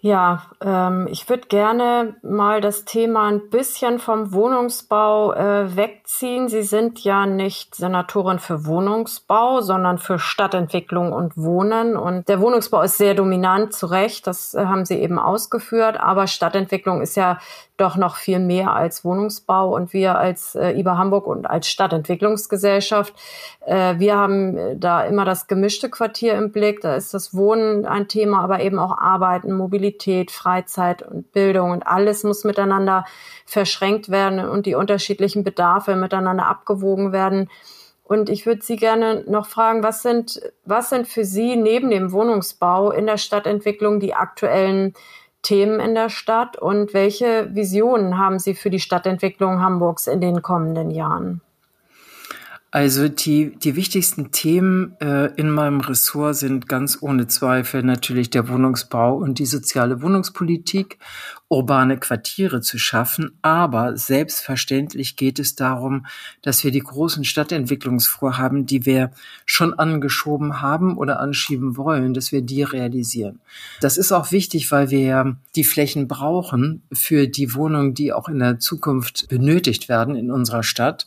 Ja, 0.05 0.51
ähm, 0.61 1.07
ich 1.09 1.29
würde 1.29 1.47
gerne 1.47 2.17
mal 2.23 2.61
das 2.61 2.85
Thema 2.85 3.29
ein 3.29 3.51
bisschen 3.51 4.01
vom 4.01 4.33
Wohnungsbau 4.33 5.33
äh, 5.33 5.77
wegziehen. 5.77 6.49
Sie 6.49 6.65
sind 6.65 7.05
ja 7.05 7.25
nicht 7.25 7.77
Senatorin 7.77 8.41
für 8.41 8.67
Wohnungsbau, 8.67 9.61
sondern 9.61 9.99
für 9.99 10.19
Stadtentwicklung 10.19 11.13
und 11.13 11.37
Wohnen. 11.37 11.97
Und 11.97 12.29
der 12.29 12.41
Wohnungsbau 12.41 12.83
ist 12.83 12.99
sehr 12.99 13.15
dominant, 13.15 13.75
zu 13.75 13.87
Recht, 13.87 14.27
das 14.27 14.55
äh, 14.55 14.65
haben 14.65 14.85
Sie 14.85 14.99
eben 14.99 15.21
ausgeführt. 15.21 16.01
Aber 16.01 16.27
Stadtentwicklung 16.27 17.01
ist 17.01 17.17
ja 17.17 17.39
doch 17.83 17.97
noch 17.97 18.17
viel 18.17 18.39
mehr 18.39 18.75
als 18.75 19.05
Wohnungsbau. 19.05 19.75
Und 19.75 19.93
wir 19.93 20.19
als 20.19 20.55
äh, 20.55 20.71
IBA 20.71 20.97
Hamburg 20.97 21.27
und 21.27 21.47
als 21.47 21.69
Stadtentwicklungsgesellschaft, 21.69 23.15
äh, 23.67 23.99
wir 23.99 24.17
haben 24.17 24.57
äh, 24.57 24.77
da 24.77 25.05
immer 25.05 25.25
das 25.25 25.49
gemischte 25.49 25.91
Quartier 25.91 26.35
im 26.35 26.53
Blick. 26.53 26.81
Da 26.81 26.95
ist 26.95 27.13
das 27.13 27.35
Wohnen 27.35 27.85
ein 27.85 28.09
Thema, 28.09 28.43
aber 28.43 28.61
eben 28.61 28.79
auch 28.79 28.97
Arbeiten, 28.97 29.53
Mobilität, 29.53 30.31
Freizeit 30.31 31.03
und 31.03 31.33
Bildung. 31.33 31.73
Und 31.73 31.87
alles 31.87 32.25
muss 32.25 32.45
miteinander 32.45 33.05
verschränkt 33.45 34.09
werden 34.09 34.49
und 34.49 34.67
die 34.67 34.75
unterschiedlichen 34.75 35.45
Bedarfe 35.45 35.97
miteinander 35.97 36.47
abgewogen 36.47 37.13
werden. 37.13 37.51
Und 38.05 38.29
ich 38.29 38.47
würde 38.47 38.63
Sie 38.63 38.77
gerne 38.77 39.25
noch 39.27 39.47
fragen, 39.47 39.83
was 39.83 40.03
sind, 40.03 40.41
was 40.65 40.91
sind 40.91 41.09
für 41.09 41.25
Sie 41.25 41.57
neben 41.57 41.91
dem 41.91 42.13
Wohnungsbau 42.13 42.91
in 42.91 43.07
der 43.07 43.17
Stadtentwicklung 43.17 44.01
die 44.01 44.15
aktuellen 44.15 44.95
Themen 45.43 45.81
in 45.81 45.95
der 45.95 46.09
Stadt 46.09 46.57
und 46.57 46.95
welche 46.95 47.55
Visionen 47.55 48.17
haben 48.17 48.39
Sie 48.39 48.55
für 48.55 48.71
die 48.71 48.81
Stadtentwicklung 48.81 49.61
Hamburgs 49.61 50.07
in 50.07 50.21
den 50.21 50.43
kommenden 50.43 50.91
Jahren? 50.91 51.41
Also 52.75 53.07
die, 53.09 53.55
die 53.57 53.77
wichtigsten 53.77 54.31
Themen 54.31 54.97
äh, 54.99 55.27
in 55.37 55.51
meinem 55.51 55.81
Ressort 55.81 56.37
sind 56.37 56.71
ganz 56.71 57.03
ohne 57.03 57.27
Zweifel 57.27 57.83
natürlich 57.83 58.31
der 58.31 58.49
Wohnungsbau 58.49 59.15
und 59.15 59.39
die 59.39 59.45
soziale 59.45 60.01
Wohnungspolitik, 60.01 60.97
urbane 61.53 61.99
Quartiere 61.99 62.63
zu 62.63 62.79
schaffen. 62.79 63.39
Aber 63.43 63.95
selbstverständlich 63.99 65.17
geht 65.17 65.39
es 65.39 65.55
darum, 65.55 66.07
dass 66.41 66.65
wir 66.65 66.71
die 66.71 66.81
großen 66.81 67.25
Stadtentwicklungsvorhaben, 67.25 68.65
die 68.65 68.87
wir 68.87 69.11
schon 69.45 69.79
angeschoben 69.79 70.63
haben 70.63 70.97
oder 70.97 71.21
anschieben 71.21 71.77
wollen, 71.77 72.15
dass 72.15 72.33
wir 72.33 72.41
die 72.41 72.63
realisieren. 72.63 73.41
Das 73.83 73.99
ist 73.99 74.13
auch 74.13 74.33
wichtig, 74.33 74.73
weil 74.73 74.91
wir 74.91 75.37
die 75.55 75.65
Flächen 75.65 76.09
brauchen 76.09 76.83
für 76.91 77.29
die 77.29 77.55
Wohnungen, 77.55 77.93
die 77.93 78.15
auch 78.15 78.31
in 78.31 78.39
der 78.39 78.59
Zukunft 78.59 79.29
benötigt 79.29 79.91
werden 79.91 80.17
in 80.17 80.31
unserer 80.31 80.63
Stadt. 80.63 81.07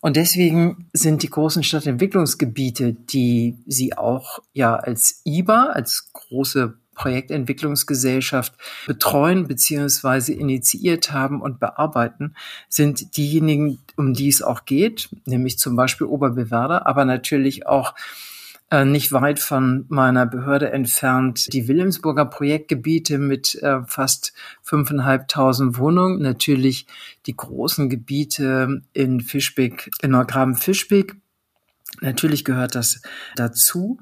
Und 0.00 0.16
deswegen 0.16 0.88
sind 0.92 1.22
die 1.22 1.30
großen 1.30 1.62
Stadtentwicklungsgebiete, 1.62 2.94
die 2.94 3.56
Sie 3.66 3.96
auch 3.96 4.40
ja 4.52 4.74
als 4.74 5.22
IBA, 5.24 5.66
als 5.66 6.12
große 6.12 6.74
Projektentwicklungsgesellschaft 6.94 8.54
betreuen 8.86 9.46
beziehungsweise 9.46 10.32
initiiert 10.32 11.12
haben 11.12 11.40
und 11.40 11.60
bearbeiten, 11.60 12.34
sind 12.68 13.16
diejenigen, 13.16 13.78
um 13.96 14.14
die 14.14 14.28
es 14.28 14.42
auch 14.42 14.64
geht, 14.64 15.08
nämlich 15.26 15.58
zum 15.58 15.76
Beispiel 15.76 16.06
Oberbewerder, 16.06 16.86
aber 16.86 17.04
natürlich 17.04 17.66
auch 17.66 17.94
äh, 18.70 18.84
nicht 18.84 19.12
weit 19.12 19.38
von 19.38 19.84
meiner 19.88 20.26
Behörde 20.26 20.72
entfernt 20.72 21.52
die 21.52 21.68
Wilhelmsburger 21.68 22.24
Projektgebiete 22.24 23.18
mit 23.18 23.54
äh, 23.62 23.82
fast 23.86 24.32
fünfeinhalbtausend 24.62 25.78
Wohnungen. 25.78 26.20
Natürlich 26.22 26.86
die 27.26 27.36
großen 27.36 27.90
Gebiete 27.90 28.82
in 28.92 29.20
Fischbeck, 29.20 29.90
in 30.02 30.10
Neugraben-Fischbeck. 30.12 31.14
Natürlich 32.00 32.44
gehört 32.44 32.74
das 32.74 33.02
dazu. 33.36 34.00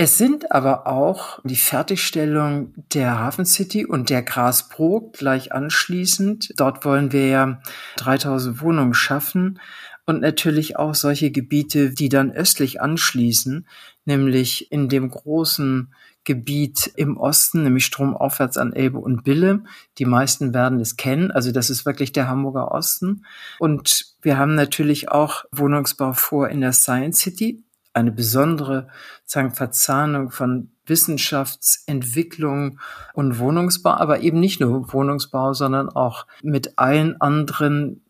Es 0.00 0.16
sind 0.16 0.52
aber 0.52 0.86
auch 0.86 1.40
die 1.42 1.56
Fertigstellung 1.56 2.72
der 2.94 3.18
Hafen 3.18 3.44
City 3.44 3.84
und 3.84 4.10
der 4.10 4.22
Grasbrook 4.22 5.14
gleich 5.14 5.50
anschließend. 5.50 6.54
Dort 6.56 6.84
wollen 6.84 7.10
wir 7.10 7.26
ja 7.26 7.60
3000 7.96 8.60
Wohnungen 8.60 8.94
schaffen 8.94 9.58
und 10.06 10.20
natürlich 10.20 10.76
auch 10.76 10.94
solche 10.94 11.32
Gebiete, 11.32 11.90
die 11.90 12.08
dann 12.08 12.30
östlich 12.30 12.80
anschließen, 12.80 13.66
nämlich 14.04 14.70
in 14.70 14.88
dem 14.88 15.10
großen 15.10 15.92
Gebiet 16.22 16.92
im 16.94 17.16
Osten, 17.16 17.64
nämlich 17.64 17.86
stromaufwärts 17.86 18.56
an 18.56 18.74
Elbe 18.74 18.98
und 18.98 19.24
Bille. 19.24 19.64
Die 19.98 20.04
meisten 20.04 20.54
werden 20.54 20.78
es 20.78 20.96
kennen. 20.96 21.32
Also 21.32 21.50
das 21.50 21.70
ist 21.70 21.86
wirklich 21.86 22.12
der 22.12 22.28
Hamburger 22.28 22.70
Osten. 22.70 23.24
Und 23.58 24.14
wir 24.22 24.38
haben 24.38 24.54
natürlich 24.54 25.10
auch 25.10 25.44
Wohnungsbau 25.50 26.12
vor 26.12 26.50
in 26.50 26.60
der 26.60 26.72
Science 26.72 27.18
City. 27.18 27.64
Eine 27.98 28.12
besondere 28.12 28.86
sagen, 29.24 29.52
Verzahnung 29.52 30.30
von 30.30 30.70
Wissenschaftsentwicklung 30.86 32.78
und 33.12 33.40
Wohnungsbau, 33.40 33.90
aber 33.90 34.20
eben 34.20 34.38
nicht 34.38 34.60
nur 34.60 34.92
Wohnungsbau, 34.92 35.52
sondern 35.52 35.88
auch 35.88 36.26
mit 36.42 36.78
allen 36.78 37.20
anderen 37.20 38.02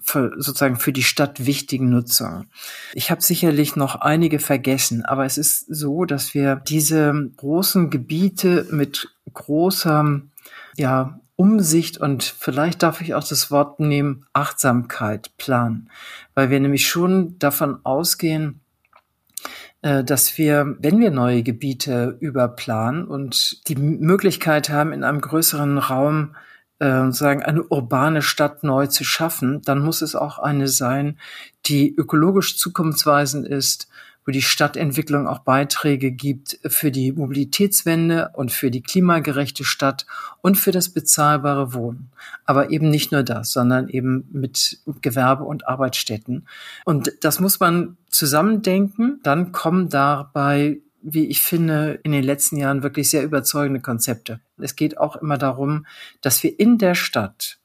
für, 0.00 0.32
sozusagen 0.36 0.74
für 0.76 0.92
die 0.92 1.04
Stadt 1.04 1.46
wichtigen 1.46 1.88
Nutzungen. 1.88 2.50
Ich 2.94 3.12
habe 3.12 3.22
sicherlich 3.22 3.76
noch 3.76 3.94
einige 3.94 4.40
vergessen, 4.40 5.04
aber 5.04 5.24
es 5.24 5.38
ist 5.38 5.66
so, 5.72 6.04
dass 6.04 6.34
wir 6.34 6.56
diese 6.56 7.30
großen 7.36 7.90
Gebiete 7.90 8.66
mit 8.72 9.14
großer 9.32 10.20
ja, 10.76 11.20
Umsicht 11.36 11.98
und 11.98 12.24
vielleicht 12.24 12.82
darf 12.82 13.00
ich 13.00 13.14
auch 13.14 13.26
das 13.26 13.50
Wort 13.52 13.78
nehmen, 13.78 14.26
Achtsamkeit 14.32 15.36
planen, 15.36 15.90
weil 16.34 16.50
wir 16.50 16.58
nämlich 16.58 16.88
schon 16.88 17.38
davon 17.38 17.78
ausgehen, 17.84 18.61
dass 19.82 20.38
wir, 20.38 20.76
wenn 20.78 21.00
wir 21.00 21.10
neue 21.10 21.42
Gebiete 21.42 22.16
überplanen 22.20 23.04
und 23.04 23.68
die 23.68 23.76
Möglichkeit 23.76 24.70
haben, 24.70 24.92
in 24.92 25.02
einem 25.02 25.20
größeren 25.20 25.78
Raum 25.78 26.36
äh, 26.78 27.10
sagen, 27.10 27.42
eine 27.42 27.62
urbane 27.64 28.22
Stadt 28.22 28.62
neu 28.62 28.86
zu 28.86 29.04
schaffen, 29.04 29.62
dann 29.62 29.80
muss 29.80 30.02
es 30.02 30.14
auch 30.14 30.38
eine 30.38 30.68
sein, 30.68 31.18
die 31.66 31.94
ökologisch 31.94 32.56
zukunftsweisend 32.58 33.46
ist, 33.46 33.88
wo 34.24 34.32
die 34.32 34.42
Stadtentwicklung 34.42 35.26
auch 35.26 35.40
Beiträge 35.40 36.12
gibt 36.12 36.58
für 36.66 36.90
die 36.90 37.12
Mobilitätswende 37.12 38.30
und 38.34 38.52
für 38.52 38.70
die 38.70 38.82
klimagerechte 38.82 39.64
Stadt 39.64 40.06
und 40.40 40.56
für 40.56 40.72
das 40.72 40.88
bezahlbare 40.90 41.74
Wohnen. 41.74 42.10
Aber 42.44 42.70
eben 42.70 42.88
nicht 42.88 43.12
nur 43.12 43.22
das, 43.22 43.52
sondern 43.52 43.88
eben 43.88 44.28
mit 44.32 44.78
Gewerbe- 45.00 45.44
und 45.44 45.66
Arbeitsstätten. 45.66 46.46
Und 46.84 47.12
das 47.20 47.40
muss 47.40 47.60
man 47.60 47.96
zusammendenken. 48.08 49.20
Dann 49.22 49.52
kommen 49.52 49.88
dabei 49.88 50.80
wie 51.02 51.26
ich 51.26 51.42
finde, 51.42 51.98
in 52.04 52.12
den 52.12 52.22
letzten 52.22 52.56
Jahren 52.56 52.82
wirklich 52.82 53.10
sehr 53.10 53.24
überzeugende 53.24 53.80
Konzepte. 53.80 54.40
Es 54.56 54.76
geht 54.76 54.98
auch 54.98 55.16
immer 55.16 55.36
darum, 55.36 55.84
dass 56.20 56.42
wir 56.42 56.58
in 56.58 56.78
der 56.78 56.94
Stadt 56.94 57.58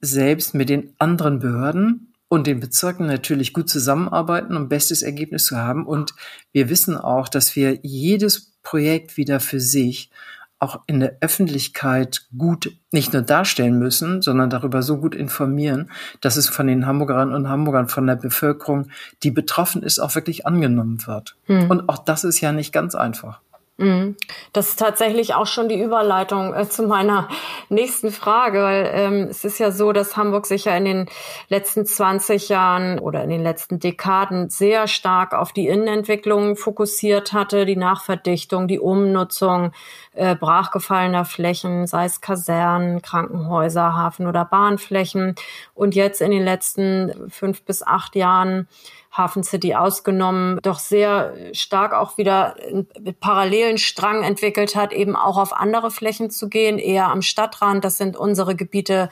selbst 0.00 0.54
mit 0.54 0.68
den 0.68 0.94
anderen 0.98 1.38
Behörden 1.38 2.11
und 2.32 2.46
den 2.46 2.60
Bezirken 2.60 3.04
natürlich 3.04 3.52
gut 3.52 3.68
zusammenarbeiten, 3.68 4.56
um 4.56 4.70
bestes 4.70 5.02
Ergebnis 5.02 5.44
zu 5.44 5.58
haben. 5.58 5.84
Und 5.84 6.14
wir 6.50 6.70
wissen 6.70 6.96
auch, 6.96 7.28
dass 7.28 7.54
wir 7.56 7.80
jedes 7.82 8.54
Projekt 8.62 9.18
wieder 9.18 9.38
für 9.38 9.60
sich 9.60 10.10
auch 10.58 10.80
in 10.86 11.00
der 11.00 11.18
Öffentlichkeit 11.20 12.28
gut 12.38 12.74
nicht 12.90 13.12
nur 13.12 13.20
darstellen 13.20 13.78
müssen, 13.78 14.22
sondern 14.22 14.48
darüber 14.48 14.80
so 14.80 14.96
gut 14.96 15.14
informieren, 15.14 15.90
dass 16.22 16.36
es 16.36 16.48
von 16.48 16.68
den 16.68 16.86
Hamburgerinnen 16.86 17.34
und 17.34 17.50
Hamburgern, 17.50 17.88
von 17.88 18.06
der 18.06 18.16
Bevölkerung, 18.16 18.88
die 19.22 19.30
betroffen 19.30 19.82
ist, 19.82 19.98
auch 19.98 20.14
wirklich 20.14 20.46
angenommen 20.46 21.06
wird. 21.06 21.36
Hm. 21.48 21.70
Und 21.70 21.90
auch 21.90 21.98
das 21.98 22.24
ist 22.24 22.40
ja 22.40 22.52
nicht 22.52 22.72
ganz 22.72 22.94
einfach. 22.94 23.42
Mhm. 23.78 24.16
Das 24.52 24.68
ist 24.68 24.78
tatsächlich 24.78 25.34
auch 25.34 25.46
schon 25.46 25.68
die 25.68 25.80
Überleitung 25.80 26.54
äh, 26.54 26.68
zu 26.68 26.82
meiner 26.82 27.28
nächsten 27.70 28.10
Frage, 28.10 28.62
weil 28.62 28.90
ähm, 28.92 29.28
es 29.30 29.44
ist 29.44 29.58
ja 29.58 29.70
so, 29.70 29.92
dass 29.92 30.16
Hamburg 30.16 30.44
sich 30.44 30.66
ja 30.66 30.76
in 30.76 30.84
den 30.84 31.06
letzten 31.48 31.86
20 31.86 32.50
Jahren 32.50 32.98
oder 32.98 33.24
in 33.24 33.30
den 33.30 33.42
letzten 33.42 33.80
Dekaden 33.80 34.50
sehr 34.50 34.88
stark 34.88 35.32
auf 35.32 35.52
die 35.52 35.68
Innenentwicklung 35.68 36.56
fokussiert 36.56 37.32
hatte, 37.32 37.64
die 37.64 37.76
Nachverdichtung, 37.76 38.68
die 38.68 38.78
Umnutzung 38.78 39.72
äh, 40.12 40.36
brachgefallener 40.36 41.24
Flächen, 41.24 41.86
sei 41.86 42.04
es 42.04 42.20
Kasernen, 42.20 43.00
Krankenhäuser, 43.00 43.96
Hafen- 43.96 44.26
oder 44.26 44.44
Bahnflächen. 44.44 45.34
Und 45.74 45.94
jetzt 45.94 46.20
in 46.20 46.30
den 46.30 46.44
letzten 46.44 47.30
fünf 47.30 47.62
bis 47.62 47.82
acht 47.82 48.16
Jahren 48.16 48.68
Hafen 49.12 49.44
City 49.44 49.74
ausgenommen, 49.74 50.58
doch 50.62 50.78
sehr 50.78 51.34
stark 51.52 51.92
auch 51.92 52.16
wieder 52.16 52.56
einen 52.56 52.88
parallelen 53.20 53.76
Strang 53.76 54.22
entwickelt 54.22 54.74
hat, 54.74 54.92
eben 54.92 55.16
auch 55.16 55.36
auf 55.36 55.52
andere 55.52 55.90
Flächen 55.90 56.30
zu 56.30 56.48
gehen, 56.48 56.78
eher 56.78 57.08
am 57.08 57.20
Stadtrand. 57.20 57.84
Das 57.84 57.98
sind 57.98 58.16
unsere 58.16 58.56
Gebiete 58.56 59.10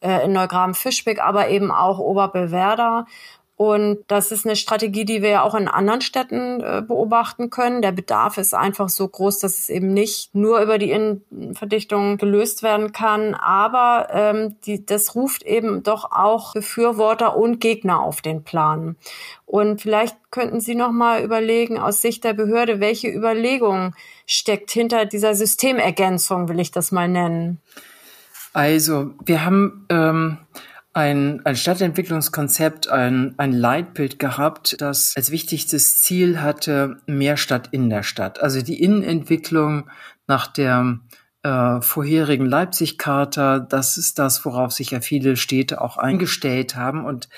äh, 0.00 0.24
in 0.24 0.32
Neugraben-Fischbeck, 0.32 1.20
aber 1.20 1.48
eben 1.48 1.70
auch 1.70 1.98
Oberbillwerder. 1.98 3.06
Und 3.58 4.04
das 4.06 4.30
ist 4.30 4.46
eine 4.46 4.54
Strategie, 4.54 5.04
die 5.04 5.20
wir 5.20 5.30
ja 5.30 5.42
auch 5.42 5.56
in 5.56 5.66
anderen 5.66 6.00
Städten 6.00 6.60
äh, 6.60 6.80
beobachten 6.80 7.50
können. 7.50 7.82
Der 7.82 7.90
Bedarf 7.90 8.38
ist 8.38 8.54
einfach 8.54 8.88
so 8.88 9.08
groß, 9.08 9.40
dass 9.40 9.58
es 9.58 9.68
eben 9.68 9.92
nicht 9.92 10.32
nur 10.32 10.60
über 10.60 10.78
die 10.78 10.92
Innenverdichtung 10.92 12.18
gelöst 12.18 12.62
werden 12.62 12.92
kann. 12.92 13.34
Aber 13.34 14.10
ähm, 14.12 14.54
die, 14.64 14.86
das 14.86 15.16
ruft 15.16 15.42
eben 15.42 15.82
doch 15.82 16.12
auch 16.12 16.52
Befürworter 16.52 17.36
und 17.36 17.60
Gegner 17.60 18.00
auf 18.00 18.22
den 18.22 18.44
Plan. 18.44 18.94
Und 19.44 19.82
vielleicht 19.82 20.16
könnten 20.30 20.60
Sie 20.60 20.76
noch 20.76 20.92
mal 20.92 21.24
überlegen 21.24 21.78
aus 21.78 22.00
Sicht 22.00 22.22
der 22.22 22.34
Behörde, 22.34 22.78
welche 22.78 23.08
Überlegung 23.08 23.92
steckt 24.24 24.70
hinter 24.70 25.04
dieser 25.04 25.34
Systemergänzung, 25.34 26.48
will 26.48 26.60
ich 26.60 26.70
das 26.70 26.92
mal 26.92 27.08
nennen. 27.08 27.60
Also 28.52 29.10
wir 29.24 29.44
haben 29.44 29.84
ähm, 29.88 30.38
ein, 30.98 31.46
ein 31.46 31.54
Stadtentwicklungskonzept, 31.54 32.88
ein, 32.88 33.32
ein 33.36 33.52
Leitbild 33.52 34.18
gehabt, 34.18 34.80
das 34.80 35.14
als 35.16 35.30
wichtigstes 35.30 36.00
Ziel 36.00 36.42
hatte, 36.42 36.96
mehr 37.06 37.36
Stadt 37.36 37.68
in 37.70 37.88
der 37.88 38.02
Stadt. 38.02 38.42
Also 38.42 38.62
die 38.62 38.82
Innenentwicklung 38.82 39.88
nach 40.26 40.48
der 40.48 40.98
äh, 41.44 41.80
vorherigen 41.82 42.46
Leipzig-Charta, 42.46 43.60
das 43.60 43.96
ist 43.96 44.18
das, 44.18 44.44
worauf 44.44 44.72
sich 44.72 44.90
ja 44.90 45.00
viele 45.00 45.36
Städte 45.36 45.80
auch 45.80 45.98
eingestellt 45.98 46.74
haben 46.74 47.04
und 47.04 47.28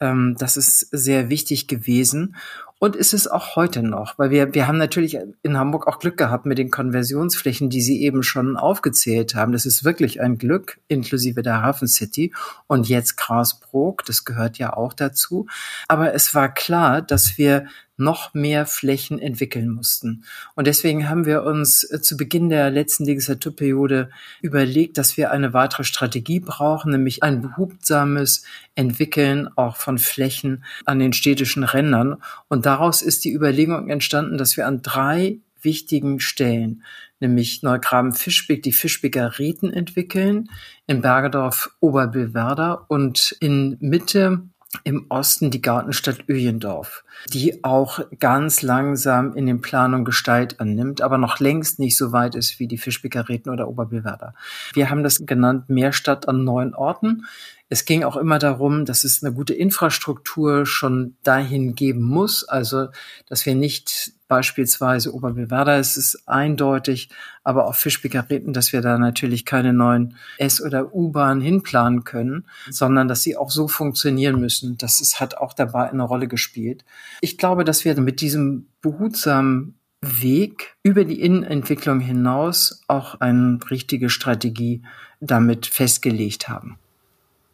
ähm, 0.00 0.34
das 0.38 0.56
ist 0.56 0.78
sehr 0.90 1.28
wichtig 1.28 1.68
gewesen. 1.68 2.36
Und 2.82 2.96
ist 2.96 3.12
es 3.12 3.28
auch 3.28 3.56
heute 3.56 3.82
noch, 3.82 4.18
weil 4.18 4.30
wir, 4.30 4.54
wir 4.54 4.66
haben 4.66 4.78
natürlich 4.78 5.18
in 5.42 5.58
Hamburg 5.58 5.86
auch 5.86 5.98
Glück 5.98 6.16
gehabt 6.16 6.46
mit 6.46 6.56
den 6.56 6.70
Konversionsflächen, 6.70 7.68
die 7.68 7.82
Sie 7.82 8.00
eben 8.00 8.22
schon 8.22 8.56
aufgezählt 8.56 9.34
haben. 9.34 9.52
Das 9.52 9.66
ist 9.66 9.84
wirklich 9.84 10.22
ein 10.22 10.38
Glück, 10.38 10.80
inklusive 10.88 11.42
der 11.42 11.60
Hafen 11.60 11.88
City 11.88 12.32
und 12.68 12.88
jetzt 12.88 13.18
Grasbrook, 13.18 14.06
das 14.06 14.24
gehört 14.24 14.56
ja 14.56 14.72
auch 14.72 14.94
dazu. 14.94 15.46
Aber 15.88 16.14
es 16.14 16.34
war 16.34 16.54
klar, 16.54 17.02
dass 17.02 17.36
wir 17.36 17.66
noch 18.00 18.34
mehr 18.34 18.66
Flächen 18.66 19.18
entwickeln 19.18 19.68
mussten. 19.68 20.24
Und 20.54 20.66
deswegen 20.66 21.08
haben 21.08 21.26
wir 21.26 21.44
uns 21.44 21.84
äh, 21.84 22.00
zu 22.00 22.16
Beginn 22.16 22.48
der 22.48 22.70
letzten 22.70 23.04
Legislaturperiode 23.04 24.10
überlegt, 24.40 24.98
dass 24.98 25.16
wir 25.16 25.30
eine 25.30 25.52
weitere 25.52 25.84
Strategie 25.84 26.40
brauchen, 26.40 26.92
nämlich 26.92 27.22
ein 27.22 27.42
behubsames 27.42 28.44
Entwickeln 28.74 29.48
auch 29.56 29.76
von 29.76 29.98
Flächen 29.98 30.64
an 30.84 30.98
den 30.98 31.12
städtischen 31.12 31.62
Rändern. 31.62 32.16
Und 32.48 32.66
daraus 32.66 33.02
ist 33.02 33.24
die 33.24 33.32
Überlegung 33.32 33.88
entstanden, 33.88 34.38
dass 34.38 34.56
wir 34.56 34.66
an 34.66 34.82
drei 34.82 35.38
wichtigen 35.62 36.20
Stellen, 36.20 36.82
nämlich 37.20 37.62
Neugraben-Fischbeck, 37.62 38.62
die 38.62 38.72
Fischbecker 38.72 39.38
Rieten 39.38 39.72
entwickeln, 39.72 40.48
in 40.86 41.02
Bergedorf 41.02 41.70
Oberbillwerder 41.80 42.86
und 42.88 43.36
in 43.40 43.76
Mitte 43.80 44.42
im 44.84 45.06
Osten 45.08 45.50
die 45.50 45.60
Gartenstadt 45.60 46.28
Öjendorf, 46.28 47.04
die 47.32 47.64
auch 47.64 48.00
ganz 48.20 48.62
langsam 48.62 49.34
in 49.34 49.46
den 49.46 49.60
Planungen 49.60 50.04
Gestalt 50.04 50.60
annimmt, 50.60 51.02
aber 51.02 51.18
noch 51.18 51.40
längst 51.40 51.78
nicht 51.80 51.96
so 51.96 52.12
weit 52.12 52.34
ist 52.36 52.60
wie 52.60 52.68
die 52.68 52.78
Fischbäckerräten 52.78 53.52
oder 53.52 53.68
Oberbillwerder. 53.68 54.34
Wir 54.72 54.90
haben 54.90 55.02
das 55.02 55.26
genannt 55.26 55.68
Mehrstadt 55.68 56.28
an 56.28 56.44
neun 56.44 56.74
Orten. 56.74 57.26
Es 57.72 57.84
ging 57.84 58.02
auch 58.02 58.16
immer 58.16 58.40
darum, 58.40 58.84
dass 58.84 59.04
es 59.04 59.22
eine 59.22 59.32
gute 59.32 59.54
Infrastruktur 59.54 60.66
schon 60.66 61.14
dahin 61.22 61.76
geben 61.76 62.02
muss, 62.02 62.42
also 62.42 62.88
dass 63.26 63.46
wir 63.46 63.54
nicht 63.54 64.12
beispielsweise 64.26 65.14
Oberbillwerder, 65.14 65.78
es 65.78 65.96
ist 65.96 66.26
eindeutig, 66.26 67.10
aber 67.44 67.68
auch 67.68 67.76
Fischbäckerräten, 67.76 68.52
dass 68.52 68.72
wir 68.72 68.80
da 68.80 68.98
natürlich 68.98 69.44
keine 69.44 69.72
neuen 69.72 70.16
S- 70.38 70.60
oder 70.60 70.92
U-Bahn 70.92 71.40
hinplanen 71.40 72.02
können, 72.02 72.44
sondern 72.70 73.06
dass 73.06 73.22
sie 73.22 73.36
auch 73.36 73.52
so 73.52 73.68
funktionieren 73.68 74.40
müssen. 74.40 74.76
Das 74.76 75.00
ist, 75.00 75.20
hat 75.20 75.38
auch 75.38 75.52
dabei 75.52 75.90
eine 75.90 76.02
Rolle 76.02 76.26
gespielt. 76.26 76.84
Ich 77.20 77.38
glaube, 77.38 77.62
dass 77.62 77.84
wir 77.84 78.00
mit 78.00 78.20
diesem 78.20 78.66
behutsamen 78.82 79.76
Weg 80.00 80.74
über 80.82 81.04
die 81.04 81.20
Innenentwicklung 81.20 82.00
hinaus 82.00 82.82
auch 82.88 83.20
eine 83.20 83.60
richtige 83.70 84.10
Strategie 84.10 84.82
damit 85.20 85.66
festgelegt 85.66 86.48
haben. 86.48 86.79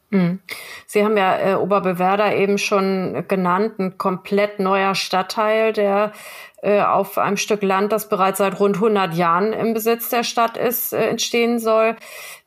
Mhm. 0.09 0.39
Sie 0.85 1.03
haben 1.03 1.17
ja 1.17 1.37
äh, 1.37 1.55
Oberbewerder 1.55 2.35
eben 2.35 2.57
schon 2.57 3.25
genannt, 3.27 3.79
ein 3.79 3.97
komplett 3.97 4.59
neuer 4.59 4.95
Stadtteil, 4.95 5.73
der 5.73 6.13
äh, 6.61 6.81
auf 6.81 7.17
einem 7.17 7.37
Stück 7.37 7.61
Land, 7.61 7.91
das 7.91 8.09
bereits 8.09 8.37
seit 8.37 8.59
rund 8.59 8.75
100 8.75 9.13
Jahren 9.13 9.53
im 9.53 9.73
Besitz 9.73 10.09
der 10.09 10.23
Stadt 10.23 10.57
ist, 10.57 10.93
äh, 10.93 11.09
entstehen 11.09 11.59
soll. 11.59 11.95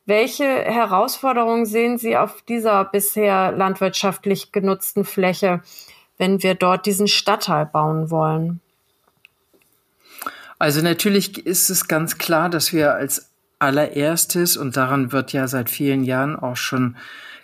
Welche 0.07 0.45
Herausforderungen 0.45 1.67
sehen 1.67 1.99
Sie 1.99 2.17
auf 2.17 2.43
dieser 2.43 2.85
bisher 2.85 3.53
landwirtschaftlich 3.53 4.51
genutzten 4.51 5.05
Fläche, 5.05 5.61
wenn 6.19 6.43
wir 6.43 6.55
dort 6.55 6.87
diesen 6.87 7.07
Stadtteil 7.07 7.67
bauen 7.67 8.11
wollen? 8.11 8.61
Also 10.59 10.83
natürlich 10.83 11.47
ist 11.47 11.71
es 11.71 11.87
ganz 11.87 12.19
klar, 12.19 12.49
dass 12.49 12.73
wir 12.73 12.95
als 12.95 13.31
allererstes, 13.61 14.57
und 14.57 14.77
daran 14.77 15.13
wird 15.13 15.33
ja 15.33 15.47
seit 15.47 15.71
vielen 15.71 16.03
Jahren 16.03 16.37
auch 16.37 16.57
schon 16.57 16.97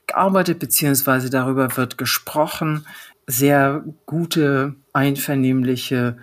gearbeitet, 0.07 0.59
beziehungsweise 0.59 1.31
darüber 1.31 1.77
wird 1.77 1.99
gesprochen, 1.99 2.87
sehr 3.27 3.85
gute, 4.07 4.75
einvernehmliche 4.93 6.17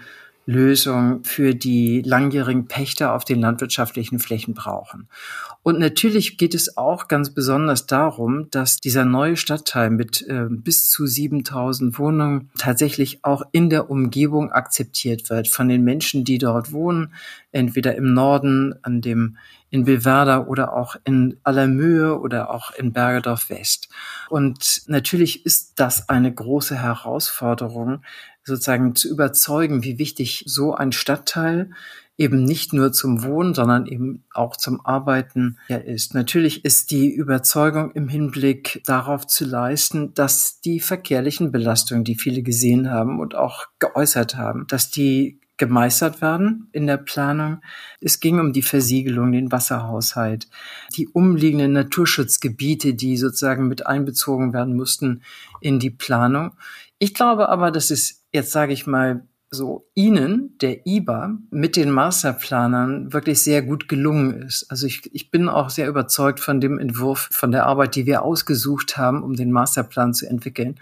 Lösung 0.46 1.24
für 1.24 1.54
die 1.56 2.02
langjährigen 2.02 2.68
Pächter 2.68 3.14
auf 3.14 3.26
den 3.26 3.40
landwirtschaftlichen 3.40 4.20
Flächen 4.20 4.54
brauchen. 4.54 5.08
Und 5.64 5.80
natürlich 5.80 6.38
geht 6.38 6.54
es 6.54 6.78
auch 6.78 7.08
ganz 7.08 7.34
besonders 7.34 7.86
darum, 7.86 8.50
dass 8.52 8.78
dieser 8.78 9.06
neue 9.06 9.38
Stadtteil 9.38 9.90
mit 9.90 10.22
äh, 10.28 10.48
bis 10.50 10.90
zu 10.90 11.08
7000 11.08 11.98
Wohnungen 11.98 12.50
tatsächlich 12.58 13.24
auch 13.24 13.44
in 13.54 13.70
der 13.70 13.90
Umgebung 13.90 14.52
akzeptiert 14.52 15.30
wird 15.30 15.48
von 15.48 15.70
den 15.70 15.84
Menschen, 15.86 16.26
die 16.26 16.38
dort 16.38 16.74
wohnen, 16.74 17.14
entweder 17.54 17.96
im 17.96 18.14
Norden, 18.14 18.76
an 18.82 19.00
dem 19.00 19.38
in 19.70 19.86
Bilwerder 19.86 20.50
oder 20.50 20.74
auch 20.74 20.98
in 21.04 21.38
Allermöhe 21.44 22.20
oder 22.20 22.52
auch 22.52 22.72
in 22.76 22.94
Bergedorf 22.94 23.50
West. 23.50 23.90
Und 24.30 24.84
natürlich 24.88 25.46
ist 25.46 25.74
das 25.78 26.10
eine 26.10 26.32
große 26.32 26.80
Herausforderung, 26.80 28.04
sozusagen 28.44 28.94
zu 28.94 29.10
überzeugen, 29.10 29.84
wie 29.84 29.98
wichtig 29.98 30.44
so 30.46 30.76
ein 30.76 30.92
Stadtteil 30.92 31.72
eben 32.18 32.44
nicht 32.44 32.74
nur 32.74 32.92
zum 32.92 33.24
Wohnen, 33.24 33.54
sondern 33.54 33.86
eben 33.88 34.24
auch 34.34 34.56
zum 34.56 34.86
Arbeiten 34.86 35.58
ja 35.68 35.78
ist. 35.78 36.14
Natürlich 36.14 36.64
ist 36.64 36.92
die 36.92 37.12
Überzeugung 37.12 37.92
im 37.92 38.08
Hinblick 38.08 38.82
darauf 38.86 39.26
zu 39.26 39.46
leisten, 39.46 40.14
dass 40.14 40.60
die 40.62 40.80
verkehrlichen 40.80 41.52
Belastungen, 41.52 42.04
die 42.04 42.16
viele 42.16 42.44
gesehen 42.44 42.92
haben 42.92 43.20
und 43.20 43.36
auch 43.36 43.66
geäußert 43.80 44.36
haben, 44.36 44.66
dass 44.68 44.92
die 44.92 45.40
gemeistert 45.58 46.22
werden 46.22 46.68
in 46.72 46.88
der 46.88 46.98
Planung. 46.98 47.62
Es 48.02 48.20
ging 48.20 48.40
um 48.40 48.54
die 48.54 48.64
Versiegelung, 48.64 49.32
den 49.32 49.52
Wasserhaushalt, 49.52 50.48
die 50.96 51.08
umliegenden 51.08 51.74
Naturschutzgebiete, 51.74 52.96
die 52.96 53.18
sozusagen 53.18 53.68
mit 53.68 53.86
einbezogen 53.86 54.54
werden 54.54 54.76
mussten 54.76 55.22
in 55.62 55.80
die 55.80 55.92
Planung. 55.92 56.52
Ich 57.00 57.14
glaube 57.14 57.50
aber, 57.50 57.72
dass 57.72 57.92
es 57.92 58.24
jetzt 58.32 58.52
sage 58.52 58.74
ich 58.74 58.88
mal 58.88 59.26
so 59.54 59.88
Ihnen, 59.94 60.58
der 60.62 60.86
IBA, 60.86 61.38
mit 61.50 61.76
den 61.76 61.92
Masterplanern 61.92 63.14
wirklich 63.14 63.44
sehr 63.44 63.62
gut 63.62 63.88
gelungen 63.88 64.42
ist. 64.42 64.70
Also 64.70 64.88
ich, 64.88 65.14
ich 65.14 65.32
bin 65.32 65.48
auch 65.48 65.70
sehr 65.70 65.88
überzeugt 65.88 66.40
von 66.40 66.60
dem 66.60 66.80
Entwurf, 66.80 67.30
von 67.32 67.52
der 67.52 67.66
Arbeit, 67.66 67.96
die 67.96 68.06
wir 68.06 68.24
ausgesucht 68.24 68.98
haben, 68.98 69.24
um 69.24 69.36
den 69.36 69.52
Masterplan 69.52 70.14
zu 70.14 70.28
entwickeln. 70.28 70.80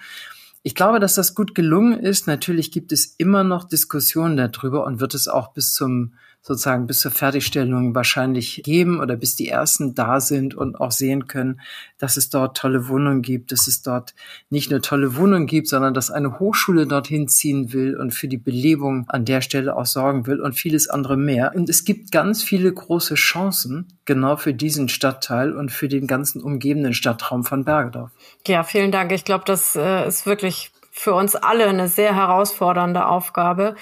Ich 0.64 0.76
glaube, 0.76 1.00
dass 1.00 1.16
das 1.16 1.34
gut 1.34 1.56
gelungen 1.56 2.00
ist. 2.00 2.28
Natürlich 2.28 2.72
gibt 2.72 2.92
es 2.92 3.16
immer 3.18 3.44
noch 3.44 3.64
Diskussionen 3.64 4.38
darüber 4.38 4.86
und 4.86 5.00
wird 5.00 5.14
es 5.16 5.28
auch 5.28 5.54
bis 5.54 5.74
zum 5.74 6.14
sozusagen 6.42 6.88
bis 6.88 7.02
zur 7.02 7.12
Fertigstellung 7.12 7.94
wahrscheinlich 7.94 8.62
geben 8.64 9.00
oder 9.00 9.16
bis 9.16 9.36
die 9.36 9.48
ersten 9.48 9.94
da 9.94 10.20
sind 10.20 10.56
und 10.56 10.80
auch 10.80 10.92
sehen 10.92 11.28
können, 11.28 11.62
dass 12.00 12.18
es 12.18 12.30
dort 12.30 12.58
tolle 12.58 12.88
Wohnungen 12.88 13.22
gibt, 13.22 13.52
dass 13.52 13.68
es 13.68 13.84
dort 13.84 14.16
nicht 14.50 14.72
nur 14.72 14.82
tolle 14.82 15.16
Wohnungen 15.16 15.46
gibt, 15.46 15.68
sondern 15.68 15.94
dass 15.94 16.10
eine 16.10 16.40
Hochschule 16.40 16.88
dorthin 16.88 17.28
ziehen 17.28 17.74
will 17.74 17.96
und 17.96 18.14
für 18.14 18.28
die 18.28 18.38
Belebung 18.38 19.06
an 19.08 19.24
der 19.24 19.42
Stelle 19.42 19.76
auch 19.76 19.86
sorgen 19.86 20.26
will 20.26 20.42
und 20.42 20.54
vieles 20.54 20.88
andere 20.88 21.16
mehr. 21.16 21.54
Und 21.56 21.70
es 21.70 21.86
gibt 21.86 22.12
ganz 22.12 22.42
viele 22.44 22.74
große 22.74 23.16
Chancen 23.16 23.88
genau 24.06 24.36
für 24.36 24.54
diesen 24.54 24.90
Stadtteil 24.90 25.54
und 25.54 25.72
für 25.72 25.88
den 25.88 26.08
ganzen 26.08 26.42
umgebenden 26.42 26.94
Stadtraum 26.94 27.44
von 27.44 27.66
Bergedorf. 27.66 28.10
Ja, 28.48 28.64
vielen 28.64 28.92
Dank. 28.92 29.12
Ich 29.12 29.26
glaube, 29.26 29.44
das 29.46 29.76
äh, 29.76 30.08
ist 30.08 30.26
wirklich 30.26 30.72
für 30.92 31.14
uns 31.14 31.36
alle 31.36 31.66
eine 31.66 31.88
sehr 31.88 32.16
herausfordernde 32.16 33.06
Aufgabe. 33.06 33.76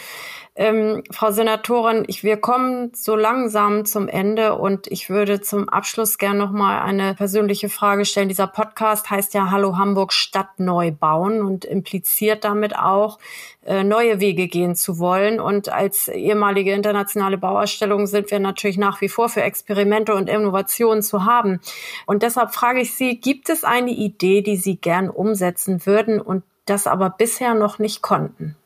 Ähm, 0.60 1.04
Frau 1.10 1.32
Senatorin, 1.32 2.04
ich, 2.08 2.26
wir 2.26 2.36
kommen 2.36 2.92
so 2.94 3.16
langsam 3.16 3.86
zum 3.86 4.10
Ende 4.10 4.56
und 4.56 4.88
ich 4.88 5.10
würde 5.10 5.40
zum 5.40 5.70
Abschluss 5.70 6.18
gern 6.18 6.38
noch 6.38 6.52
mal 6.52 6.82
eine 6.82 7.16
persönliche 7.16 7.70
Frage 7.70 8.04
stellen. 8.04 8.28
Dieser 8.28 8.48
Podcast 8.48 9.10
heißt 9.10 9.34
ja 9.34 9.52
Hallo 9.52 9.78
Hamburg 9.78 10.12
Stadt 10.12 10.60
neu 10.60 10.92
bauen 10.92 11.42
und 11.44 11.64
impliziert 11.64 12.44
damit 12.44 12.78
auch, 12.78 13.20
äh, 13.66 13.86
neue 13.86 14.20
Wege 14.20 14.50
gehen 14.50 14.76
zu 14.76 15.00
wollen. 15.00 15.40
Und 15.40 15.70
als 15.70 16.10
ehemalige 16.10 16.74
internationale 16.74 17.38
Bauausstellung 17.38 18.06
sind 18.06 18.30
wir 18.30 18.42
natürlich 18.42 18.78
nach 18.78 19.00
wie 19.00 19.08
vor 19.08 19.30
für 19.30 19.44
Experimente 19.44 20.14
und 20.14 20.28
Innovationen 20.28 21.02
zu 21.02 21.24
haben. 21.24 21.62
Und 22.06 22.22
deshalb 22.22 22.54
frage 22.54 22.82
ich 22.82 22.96
Sie, 22.96 23.22
gibt 23.22 23.48
es 23.48 23.64
eine 23.64 23.92
Idee, 23.92 24.42
die 24.42 24.58
Sie 24.58 24.76
gern 24.76 25.10
umsetzen 25.10 25.86
würden 25.86 26.20
und 26.20 26.44
das 26.66 26.86
aber 26.86 27.12
bisher 27.12 27.54
noch 27.54 27.80
nicht 27.80 28.02
konnten? 28.02 28.58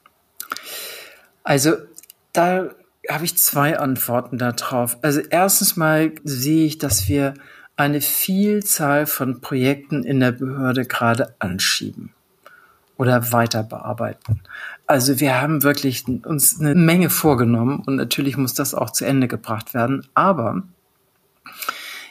Also 1.44 1.76
da 2.32 2.70
habe 3.10 3.26
ich 3.26 3.38
zwei 3.38 3.78
Antworten 3.78 4.38
darauf. 4.38 4.98
Also 5.02 5.22
erstens 5.30 5.76
mal 5.76 6.14
sehe 6.24 6.66
ich, 6.66 6.78
dass 6.78 7.08
wir 7.08 7.34
eine 7.76 8.02
Vielzahl 8.02 9.06
von 9.06 9.42
Projekten 9.42 10.04
in 10.04 10.20
der 10.20 10.32
Behörde 10.32 10.86
gerade 10.86 11.36
anschieben 11.40 12.14
oder 12.98 13.32
weiter 13.32 13.64
bearbeiten. 13.64 14.42
Also 14.86 15.20
wir 15.20 15.42
haben 15.42 15.64
wirklich 15.64 16.06
uns 16.08 16.60
eine 16.60 16.76
Menge 16.76 17.10
vorgenommen 17.10 17.82
und 17.86 17.96
natürlich 17.96 18.38
muss 18.38 18.54
das 18.54 18.76
auch 18.76 18.92
zu 18.92 19.06
Ende 19.06 19.28
gebracht 19.28 19.74
werden. 19.74 20.06
Aber 20.14 20.64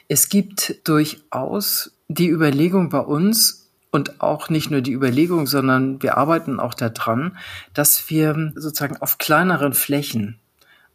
es 0.08 0.28
gibt 0.28 0.86
durchaus 0.86 1.92
die 2.08 2.28
Überlegung 2.28 2.88
bei 2.88 2.98
uns, 2.98 3.61
und 3.92 4.20
auch 4.20 4.48
nicht 4.48 4.70
nur 4.70 4.80
die 4.80 4.92
Überlegung, 4.92 5.46
sondern 5.46 6.02
wir 6.02 6.16
arbeiten 6.16 6.58
auch 6.58 6.74
daran, 6.74 7.36
dass 7.74 8.10
wir 8.10 8.52
sozusagen 8.56 8.96
auf 8.96 9.18
kleineren 9.18 9.74
Flächen 9.74 10.40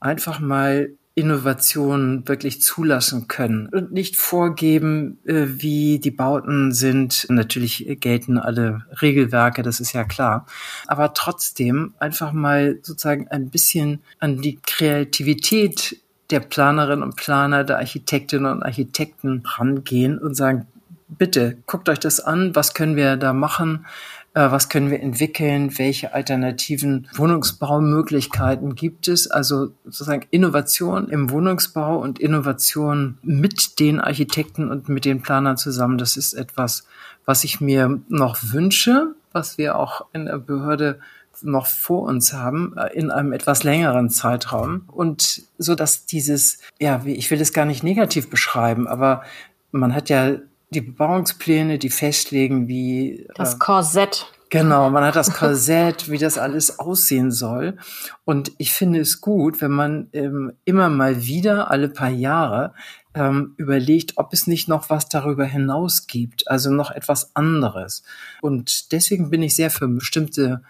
einfach 0.02 0.40
mal 0.40 0.90
Innovationen 1.18 2.28
wirklich 2.28 2.62
zulassen 2.62 3.28
können 3.28 3.70
und 3.70 3.92
nicht 3.92 4.18
vorgeben, 4.18 5.18
äh, 5.26 5.46
wie 5.48 5.98
die 5.98 6.12
Bauten 6.12 6.74
sind. 6.74 7.26
Natürlich 7.30 7.98
gelten 8.00 8.38
alle 8.38 8.86
Regelwerke, 9.02 9.64
das 9.64 9.80
ist 9.80 9.94
ja 9.94 10.04
klar. 10.04 10.46
Aber 10.86 11.16
trotzdem 11.16 11.96
einfach 11.98 12.34
mal 12.34 12.78
sozusagen 12.84 13.28
ein 13.30 13.50
bisschen 13.50 14.02
an 14.20 14.42
die 14.42 14.60
Kreativität 14.62 16.00
der 16.30 16.40
Planerinnen 16.42 17.04
und 17.04 17.16
Planer, 17.16 17.64
der 17.64 17.78
Architektinnen 17.78 18.52
und 18.52 18.62
Architekten 18.62 19.42
rangehen 19.44 20.20
und 20.20 20.36
sagen, 20.36 20.68
bitte 21.08 21.58
guckt 21.66 21.90
euch 21.90 22.00
das 22.00 22.20
an, 22.20 22.56
was 22.56 22.74
können 22.74 22.96
wir 22.96 23.16
da 23.18 23.34
machen, 23.34 23.86
äh, 24.34 24.52
was 24.52 24.70
können 24.70 24.92
wir 24.92 25.02
entwickeln, 25.02 25.78
welche 25.78 26.14
alternativen 26.14 27.08
Wohnungsbaumöglichkeiten 27.16 28.76
gibt 28.76 29.08
es. 29.08 29.30
Also 29.30 29.72
sozusagen 29.84 30.28
Innovation 30.30 31.10
im 31.10 31.30
Wohnungsbau 31.32 31.98
und 31.98 32.20
Innovation 32.20 33.18
mit 33.24 33.80
den 33.80 34.00
Architekten 34.00 34.70
und 34.70 34.90
mit 34.90 35.06
den 35.06 35.22
Planern 35.22 35.58
zusammen, 35.58 35.98
das 35.98 36.18
ist 36.18 36.34
etwas, 36.34 36.86
was 37.26 37.44
ich 37.44 37.62
mir 37.62 38.00
noch 38.10 38.38
wünsche, 38.42 39.16
was 39.32 39.58
wir 39.58 39.76
auch 39.76 40.06
in 40.14 40.26
der 40.26 40.38
Behörde 40.38 41.00
noch 41.42 41.68
vor 41.68 42.04
uns 42.04 42.34
haben 42.34 42.76
äh, 42.78 42.94
in 42.94 43.12
einem 43.12 43.32
etwas 43.32 43.64
längeren 43.64 44.10
Zeitraum. 44.10 44.84
Und 44.88 45.44
so 45.58 45.76
dass 45.76 46.06
dieses 46.06 46.60
ja 46.80 47.02
ich 47.06 47.32
will 47.32 47.42
es 47.42 47.54
gar 47.54 47.66
nicht 47.66 47.84
negativ 47.84 48.30
beschreiben 48.30 48.88
aber 48.88 49.24
man 49.72 49.94
hat 49.94 50.10
ja 50.10 50.38
die 50.70 50.82
Bebauungspläne, 50.82 51.78
die 51.80 51.90
festlegen, 51.90 52.68
wie 52.68 53.28
das 53.36 53.56
äh, 53.56 53.58
Korsett. 53.58 54.28
Genau, 54.50 54.90
man 54.90 55.04
hat 55.04 55.16
das 55.16 55.34
Korsett, 55.38 56.10
wie 56.10 56.18
das 56.18 56.38
alles 56.38 56.80
aussehen 56.80 57.32
soll. 57.32 57.78
Und 58.26 58.52
ich 58.58 58.74
finde 58.74 59.00
es 59.00 59.22
gut, 59.22 59.62
wenn 59.62 59.72
man 59.72 60.10
ähm, 60.14 60.54
immer 60.66 60.90
mal 60.90 61.26
wieder, 61.26 61.72
alle 61.72 61.90
paar 61.90 62.10
Jahre, 62.10 62.74
ähm, 63.14 63.54
überlegt, 63.58 64.14
ob 64.18 64.32
es 64.34 64.48
nicht 64.48 64.68
noch 64.68 64.90
was 64.90 65.10
darüber 65.10 65.46
hinaus 65.46 66.08
gibt, 66.08 66.48
also 66.48 66.70
noch 66.70 66.92
etwas 66.92 67.36
anderes. 67.36 68.04
Und 68.42 68.92
deswegen 68.92 69.30
bin 69.30 69.44
ich 69.44 69.56
sehr 69.56 69.72
für 69.72 69.88
bestimmte 69.88 70.62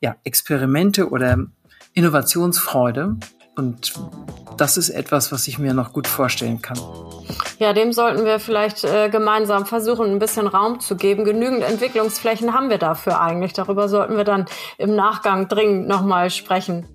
ja, 0.00 0.16
Experimente 0.24 1.08
oder 1.08 1.38
Innovationsfreude. 1.94 3.16
Und 3.56 3.92
das 4.56 4.76
ist 4.76 4.90
etwas, 4.90 5.30
was 5.32 5.46
ich 5.46 5.58
mir 5.58 5.74
noch 5.74 5.92
gut 5.92 6.06
vorstellen 6.06 6.60
kann. 6.60 6.78
Ja, 7.58 7.72
dem 7.72 7.92
sollten 7.92 8.24
wir 8.24 8.40
vielleicht 8.40 8.84
äh, 8.84 9.08
gemeinsam 9.08 9.64
versuchen, 9.66 10.10
ein 10.10 10.18
bisschen 10.18 10.46
Raum 10.46 10.80
zu 10.80 10.96
geben. 10.96 11.24
Genügend 11.24 11.62
Entwicklungsflächen 11.62 12.52
haben 12.52 12.68
wir 12.68 12.78
dafür 12.78 13.20
eigentlich. 13.20 13.52
Darüber 13.52 13.88
sollten 13.88 14.16
wir 14.16 14.24
dann 14.24 14.46
im 14.78 14.94
Nachgang 14.94 15.48
dringend 15.48 15.88
nochmal 15.88 16.30
sprechen. 16.30 16.88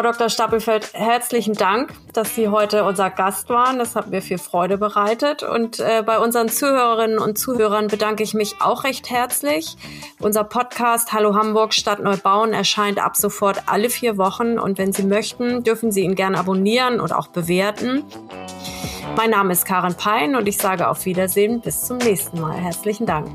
Frau 0.00 0.12
Dr. 0.12 0.30
Stapelfeld, 0.30 0.94
herzlichen 0.94 1.52
Dank, 1.52 1.92
dass 2.14 2.34
Sie 2.34 2.48
heute 2.48 2.84
unser 2.84 3.10
Gast 3.10 3.50
waren. 3.50 3.78
Das 3.78 3.96
hat 3.96 4.08
mir 4.08 4.22
viel 4.22 4.38
Freude 4.38 4.78
bereitet. 4.78 5.42
Und 5.42 5.78
äh, 5.78 6.02
bei 6.02 6.18
unseren 6.18 6.48
Zuhörerinnen 6.48 7.18
und 7.18 7.36
Zuhörern 7.36 7.88
bedanke 7.88 8.22
ich 8.22 8.32
mich 8.32 8.62
auch 8.62 8.84
recht 8.84 9.10
herzlich. 9.10 9.76
Unser 10.18 10.44
Podcast 10.44 11.12
Hallo 11.12 11.34
Hamburg 11.34 11.74
Stadt 11.74 12.02
Neubauen 12.02 12.54
erscheint 12.54 12.98
ab 12.98 13.14
sofort 13.14 13.64
alle 13.66 13.90
vier 13.90 14.16
Wochen. 14.16 14.58
Und 14.58 14.78
wenn 14.78 14.94
Sie 14.94 15.02
möchten, 15.02 15.64
dürfen 15.64 15.92
Sie 15.92 16.00
ihn 16.00 16.14
gerne 16.14 16.38
abonnieren 16.38 16.98
und 16.98 17.12
auch 17.12 17.26
bewerten. 17.26 18.02
Mein 19.18 19.28
Name 19.28 19.52
ist 19.52 19.66
Karin 19.66 19.96
Pein 19.96 20.34
und 20.34 20.48
ich 20.48 20.56
sage 20.56 20.88
auf 20.88 21.04
Wiedersehen. 21.04 21.60
Bis 21.60 21.84
zum 21.84 21.98
nächsten 21.98 22.40
Mal. 22.40 22.56
Herzlichen 22.56 23.04
Dank. 23.04 23.28